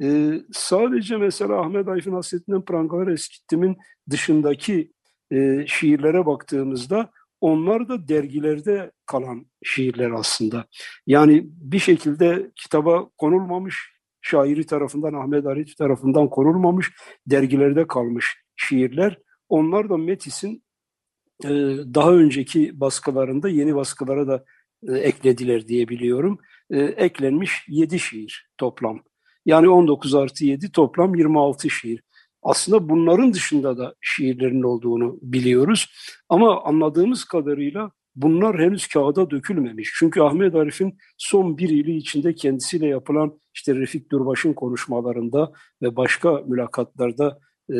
E, 0.01 0.31
sadece 0.51 1.17
mesela 1.17 1.61
Ahmet 1.61 1.87
Arif'in 1.87 2.13
Hasretinden 2.13 2.65
Prangalar 2.65 3.07
Eskittim'in 3.07 3.77
dışındaki 4.09 4.91
e, 5.31 5.65
şiirlere 5.67 6.25
baktığımızda 6.25 7.11
onlar 7.41 7.89
da 7.89 8.07
dergilerde 8.07 8.91
kalan 9.05 9.45
şiirler 9.63 10.11
aslında. 10.11 10.65
Yani 11.07 11.43
bir 11.45 11.79
şekilde 11.79 12.51
kitaba 12.55 13.09
konulmamış, 13.17 13.91
şairi 14.21 14.65
tarafından, 14.65 15.13
Ahmet 15.13 15.45
Arif 15.45 15.77
tarafından 15.77 16.29
konulmamış, 16.29 16.91
dergilerde 17.27 17.87
kalmış 17.87 18.37
şiirler. 18.55 19.17
Onlar 19.49 19.89
da 19.89 19.97
Metis'in 19.97 20.63
e, 21.43 21.49
daha 21.93 22.13
önceki 22.13 22.79
baskılarında 22.79 23.49
yeni 23.49 23.75
baskılara 23.75 24.27
da 24.27 24.45
e, 24.87 24.97
eklediler 24.97 25.67
diye 25.67 25.87
biliyorum. 25.87 26.39
E, 26.69 26.79
eklenmiş 26.79 27.65
7 27.67 27.99
şiir 27.99 28.49
toplam. 28.57 29.03
Yani 29.45 29.69
19 29.69 30.15
artı 30.15 30.45
7 30.45 30.71
toplam 30.71 31.15
26 31.15 31.69
şiir. 31.69 32.03
Aslında 32.43 32.89
bunların 32.89 33.33
dışında 33.33 33.77
da 33.77 33.95
şiirlerin 34.01 34.63
olduğunu 34.63 35.19
biliyoruz. 35.21 35.87
Ama 36.29 36.63
anladığımız 36.63 37.23
kadarıyla 37.23 37.91
bunlar 38.15 38.59
henüz 38.59 38.87
kağıda 38.87 39.29
dökülmemiş. 39.29 39.93
Çünkü 39.99 40.21
Ahmet 40.21 40.55
Arif'in 40.55 40.97
son 41.17 41.57
bir 41.57 41.69
yılı 41.69 41.91
içinde 41.91 42.35
kendisiyle 42.35 42.87
yapılan 42.87 43.39
işte 43.53 43.75
Refik 43.75 44.11
Durbaş'ın 44.11 44.53
konuşmalarında 44.53 45.51
ve 45.81 45.95
başka 45.95 46.43
mülakatlarda 46.47 47.39
e, 47.69 47.75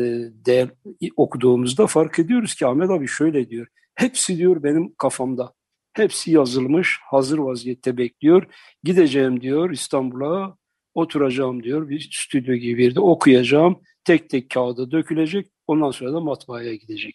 değer, 0.46 0.68
okuduğumuzda 1.16 1.86
fark 1.86 2.18
ediyoruz 2.18 2.54
ki 2.54 2.66
Ahmet 2.66 2.90
abi 2.90 3.08
şöyle 3.08 3.48
diyor. 3.50 3.66
Hepsi 3.94 4.38
diyor 4.38 4.62
benim 4.62 4.94
kafamda. 4.94 5.52
Hepsi 5.92 6.30
yazılmış, 6.30 6.98
hazır 7.02 7.38
vaziyette 7.38 7.96
bekliyor. 7.96 8.46
Gideceğim 8.84 9.40
diyor 9.40 9.70
İstanbul'a, 9.70 10.56
oturacağım 10.94 11.62
diyor 11.62 11.88
bir 11.88 12.10
stüdyo 12.12 12.54
gibi 12.54 12.78
bir 12.78 12.84
yerde 12.84 13.00
okuyacağım. 13.00 13.80
Tek 14.04 14.30
tek 14.30 14.50
kağıda 14.50 14.90
dökülecek. 14.90 15.46
Ondan 15.66 15.90
sonra 15.90 16.12
da 16.12 16.20
matbaaya 16.20 16.74
gidecek. 16.74 17.14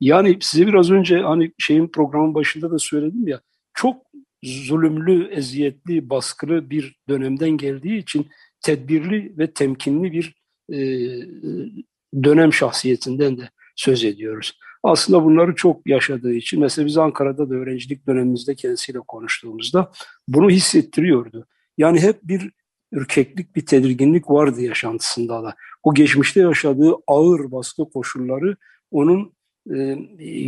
Yani 0.00 0.38
size 0.40 0.66
biraz 0.66 0.90
önce 0.90 1.18
hani 1.18 1.52
şeyin 1.58 1.88
programın 1.88 2.34
başında 2.34 2.70
da 2.70 2.78
söyledim 2.78 3.28
ya 3.28 3.40
çok 3.74 4.02
zulümlü, 4.42 5.28
eziyetli, 5.34 6.10
baskılı 6.10 6.70
bir 6.70 6.96
dönemden 7.08 7.50
geldiği 7.50 7.98
için 7.98 8.26
tedbirli 8.62 9.38
ve 9.38 9.52
temkinli 9.52 10.12
bir 10.12 10.34
e, 10.72 10.78
dönem 12.24 12.52
şahsiyetinden 12.52 13.38
de 13.38 13.50
söz 13.76 14.04
ediyoruz. 14.04 14.58
Aslında 14.82 15.24
bunları 15.24 15.54
çok 15.54 15.86
yaşadığı 15.86 16.32
için 16.32 16.60
mesela 16.60 16.86
biz 16.86 16.98
Ankara'da 16.98 17.50
da 17.50 17.54
öğrencilik 17.54 18.06
dönemimizde 18.06 18.54
kendisiyle 18.54 18.98
konuştuğumuzda 18.98 19.92
bunu 20.28 20.50
hissettiriyordu. 20.50 21.46
Yani 21.78 22.00
hep 22.00 22.16
bir 22.22 22.50
ürkeklik, 22.92 23.56
bir 23.56 23.66
tedirginlik 23.66 24.30
vardı 24.30 24.62
yaşantısında 24.62 25.42
da. 25.42 25.54
O 25.82 25.94
geçmişte 25.94 26.40
yaşadığı 26.40 26.94
ağır 27.06 27.52
baskı 27.52 27.90
koşulları 27.90 28.56
onun 28.90 29.32
e, 29.74 29.98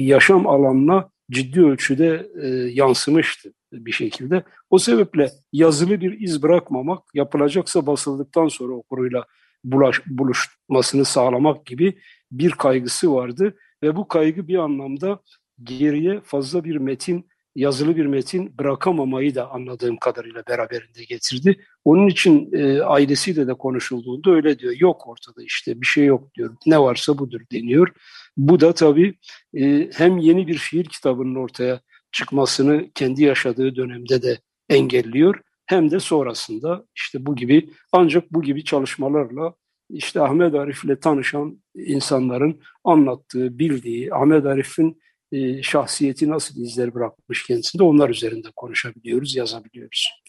yaşam 0.02 0.46
alanına 0.46 1.08
ciddi 1.30 1.62
ölçüde 1.62 2.30
e, 2.42 2.48
yansımıştı 2.48 3.52
bir 3.72 3.92
şekilde. 3.92 4.42
O 4.70 4.78
sebeple 4.78 5.30
yazılı 5.52 6.00
bir 6.00 6.20
iz 6.20 6.42
bırakmamak, 6.42 7.02
yapılacaksa 7.14 7.86
basıldıktan 7.86 8.48
sonra 8.48 8.72
okuruyla 8.72 9.24
bulaş, 9.64 10.00
buluşmasını 10.06 11.04
sağlamak 11.04 11.66
gibi 11.66 11.98
bir 12.32 12.50
kaygısı 12.50 13.14
vardı 13.14 13.56
ve 13.82 13.96
bu 13.96 14.08
kaygı 14.08 14.48
bir 14.48 14.56
anlamda 14.56 15.20
geriye 15.62 16.20
fazla 16.20 16.64
bir 16.64 16.76
metin, 16.76 17.28
yazılı 17.54 17.96
bir 17.96 18.06
metin 18.06 18.58
bırakamamayı 18.58 19.34
da 19.34 19.50
anladığım 19.50 19.96
kadarıyla 19.96 20.42
beraberinde 20.48 21.04
getirdi. 21.04 21.64
Onun 21.84 22.08
için 22.08 22.52
e, 22.52 22.80
ailesiyle 22.80 23.46
de 23.46 23.54
konuşulduğunda 23.54 24.30
öyle 24.30 24.58
diyor. 24.58 24.74
Yok 24.78 25.06
ortada 25.06 25.42
işte 25.42 25.80
bir 25.80 25.86
şey 25.86 26.04
yok 26.04 26.34
diyor. 26.34 26.56
Ne 26.66 26.78
varsa 26.78 27.18
budur 27.18 27.40
deniyor. 27.52 27.88
Bu 28.36 28.60
da 28.60 28.74
tabii 28.74 29.14
e, 29.54 29.90
hem 29.94 30.18
yeni 30.18 30.46
bir 30.46 30.58
şiir 30.58 30.84
kitabının 30.84 31.34
ortaya 31.34 31.80
çıkmasını 32.12 32.90
kendi 32.94 33.24
yaşadığı 33.24 33.76
dönemde 33.76 34.22
de 34.22 34.38
engelliyor 34.68 35.40
hem 35.66 35.90
de 35.90 36.00
sonrasında 36.00 36.84
işte 36.94 37.26
bu 37.26 37.36
gibi 37.36 37.70
ancak 37.92 38.32
bu 38.32 38.42
gibi 38.42 38.64
çalışmalarla 38.64 39.54
işte 39.90 40.20
Ahmet 40.20 40.54
Arif 40.54 40.84
ile 40.84 41.00
tanışan 41.00 41.62
insanların 41.74 42.60
anlattığı, 42.84 43.58
bildiği, 43.58 44.14
Ahmet 44.14 44.46
Arif'in 44.46 45.02
e, 45.32 45.62
şahsiyeti 45.62 46.30
nasıl 46.30 46.60
izler 46.60 46.94
bırakmış 46.94 47.46
kendisinde 47.46 47.82
onlar 47.82 48.10
üzerinde 48.10 48.48
konuşabiliyoruz, 48.56 49.36
yazabiliyoruz. 49.36 50.22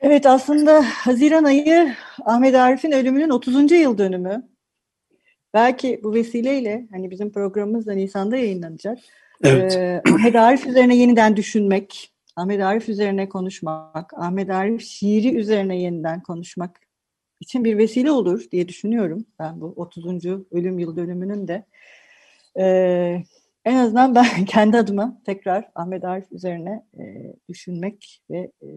Evet 0.00 0.26
aslında 0.26 0.82
Haziran 0.82 1.44
ayı 1.44 1.94
Ahmet 2.24 2.54
Arif'in 2.54 2.92
ölümünün 2.92 3.30
30. 3.30 3.72
yıl 3.72 3.98
dönümü. 3.98 4.48
Belki 5.54 6.00
bu 6.04 6.14
vesileyle 6.14 6.86
hani 6.90 7.10
bizim 7.10 7.32
programımız 7.32 7.86
da 7.86 7.92
Nisan'da 7.92 8.36
yayınlanacak. 8.36 8.98
Evet. 9.42 9.76
Ee, 9.76 10.02
Ahmet 10.08 10.36
Arif 10.36 10.66
üzerine 10.66 10.96
yeniden 10.96 11.36
düşünmek, 11.36 12.12
Ahmet 12.36 12.62
Arif 12.62 12.88
üzerine 12.88 13.28
konuşmak, 13.28 14.14
Ahmet 14.14 14.50
Arif 14.50 14.82
şiiri 14.82 15.36
üzerine 15.36 15.80
yeniden 15.80 16.22
konuşmak 16.22 16.80
için 17.40 17.64
bir 17.64 17.78
vesile 17.78 18.10
olur 18.10 18.44
diye 18.52 18.68
düşünüyorum. 18.68 19.26
Ben 19.38 19.60
bu 19.60 19.74
30. 19.76 20.26
ölüm 20.50 20.78
yıl 20.78 20.96
dönümünün 20.96 21.48
de. 21.48 21.66
Ee, 22.58 23.22
en 23.64 23.76
azından 23.76 24.14
ben 24.14 24.44
kendi 24.46 24.76
adıma 24.76 25.20
tekrar 25.26 25.70
Ahmet 25.74 26.04
Arif 26.04 26.32
üzerine 26.32 26.84
e, 26.98 27.34
düşünmek 27.48 28.22
ve 28.30 28.50
e, 28.62 28.68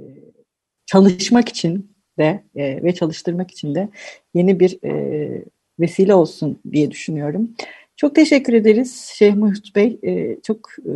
çalışmak 0.85 1.49
için 1.49 1.97
de 2.19 2.43
e, 2.55 2.83
ve 2.83 2.93
çalıştırmak 2.93 3.51
için 3.51 3.75
de 3.75 3.89
yeni 4.33 4.59
bir 4.59 4.83
e, 4.83 5.43
vesile 5.79 6.13
olsun 6.13 6.59
diye 6.71 6.91
düşünüyorum. 6.91 7.55
Çok 7.95 8.15
teşekkür 8.15 8.53
ederiz 8.53 9.13
Şeyh 9.15 9.35
Muhit 9.35 9.75
Bey. 9.75 9.99
E, 10.03 10.41
çok 10.41 10.69
e, 10.79 10.93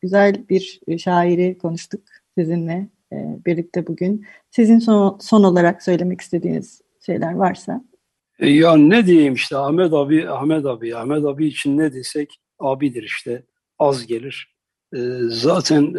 güzel 0.00 0.48
bir 0.48 0.80
e, 0.88 0.98
şairi 0.98 1.58
konuştuk 1.58 2.02
sizinle 2.38 2.86
e, 3.12 3.16
birlikte 3.46 3.86
bugün. 3.86 4.26
Sizin 4.50 4.78
son, 4.78 5.18
son 5.20 5.44
olarak 5.44 5.82
söylemek 5.82 6.20
istediğiniz 6.20 6.82
şeyler 7.06 7.34
varsa. 7.34 7.84
E, 8.38 8.50
ya 8.50 8.76
ne 8.76 9.06
diyeyim 9.06 9.34
işte 9.34 9.56
Ahmet 9.56 9.92
abi, 9.92 10.28
Ahmet 10.28 10.66
abi, 10.66 10.96
Ahmet 10.96 11.24
abi 11.24 11.46
için 11.46 11.78
ne 11.78 11.92
desek 11.92 12.40
abidir 12.58 13.02
işte 13.02 13.42
az 13.78 14.06
gelir. 14.06 14.54
Zaten 15.28 15.94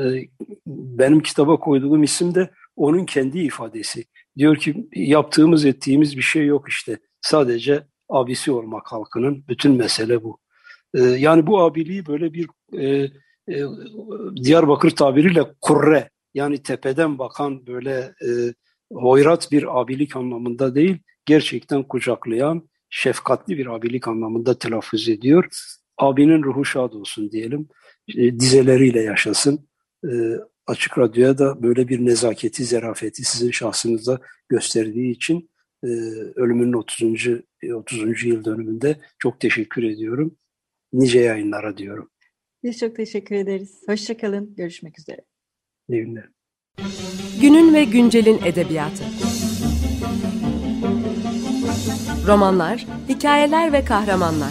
benim 0.68 1.20
kitaba 1.20 1.60
koyduğum 1.60 2.04
isim 2.04 2.36
de 2.36 2.50
onun 2.76 3.06
kendi 3.06 3.40
ifadesi. 3.40 4.06
Diyor 4.38 4.56
ki 4.56 4.90
yaptığımız 4.96 5.66
ettiğimiz 5.66 6.18
bir 6.18 6.22
şey 6.22 6.46
yok 6.46 6.70
işte. 6.70 7.00
Sadece 7.22 7.84
abisi 8.10 8.52
olmak 8.52 8.92
halkının 8.92 9.44
bütün 9.48 9.72
mesele 9.72 10.24
bu. 10.24 10.40
Yani 10.98 11.48
bu 11.48 11.62
abiliği 11.62 12.06
böyle 12.06 12.34
bir 12.34 12.48
e, 12.80 13.10
Diyarbakır 14.44 14.90
tabiriyle 14.90 15.44
kurre 15.62 16.10
yani 16.34 16.64
tepeden 16.64 17.20
bakan 17.20 17.68
böyle 17.68 17.92
e, 18.00 18.30
hoyrat 18.94 19.52
bir 19.52 19.82
abilik 19.82 20.16
anlamında 20.16 20.76
değil, 20.76 20.98
gerçekten 21.26 21.84
kucaklayan, 21.84 22.70
şefkatli 22.90 23.58
bir 23.58 23.76
abilik 23.76 24.08
anlamında 24.08 24.58
telaffuz 24.58 25.10
ediyor. 25.10 25.46
Abinin 25.98 26.44
ruhu 26.44 26.66
şad 26.66 26.94
olsun 26.94 27.32
diyelim, 27.32 27.70
e, 28.16 28.40
dizeleriyle 28.40 29.02
yaşasın. 29.02 29.70
E, 30.04 30.10
açık 30.68 30.98
Radyo'ya 30.98 31.38
da 31.38 31.64
böyle 31.64 31.88
bir 31.88 32.06
nezaketi, 32.06 32.66
zerafeti 32.66 33.24
sizin 33.24 33.52
şahsınızda 33.52 34.20
gösterdiği 34.50 35.12
için 35.12 35.50
e, 35.84 35.88
ölümünün 36.36 36.74
30. 36.74 37.28
30. 37.74 38.24
yıl 38.24 38.46
dönümünde 38.46 39.00
çok 39.20 39.40
teşekkür 39.40 39.84
ediyorum. 39.84 40.38
Nice 40.94 41.20
yayınlara 41.20 41.78
diyorum. 41.78 42.10
Biz 42.64 42.78
çok 42.78 42.96
teşekkür 42.96 43.36
ederiz. 43.36 43.82
Hoşçakalın. 43.88 44.56
Görüşmek 44.56 45.00
üzere. 45.00 45.22
İyi 45.90 46.02
günler. 46.02 46.30
Günün 47.42 47.74
ve 47.74 47.84
güncelin 47.84 48.40
edebiyatı. 48.46 49.04
Romanlar, 52.28 52.86
hikayeler 53.10 53.74
ve 53.74 53.86
kahramanlar. 53.86 54.50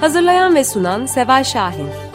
Hazırlayan 0.00 0.54
ve 0.54 0.64
sunan 0.64 1.06
Seval 1.06 1.44
Şahin. 1.44 2.09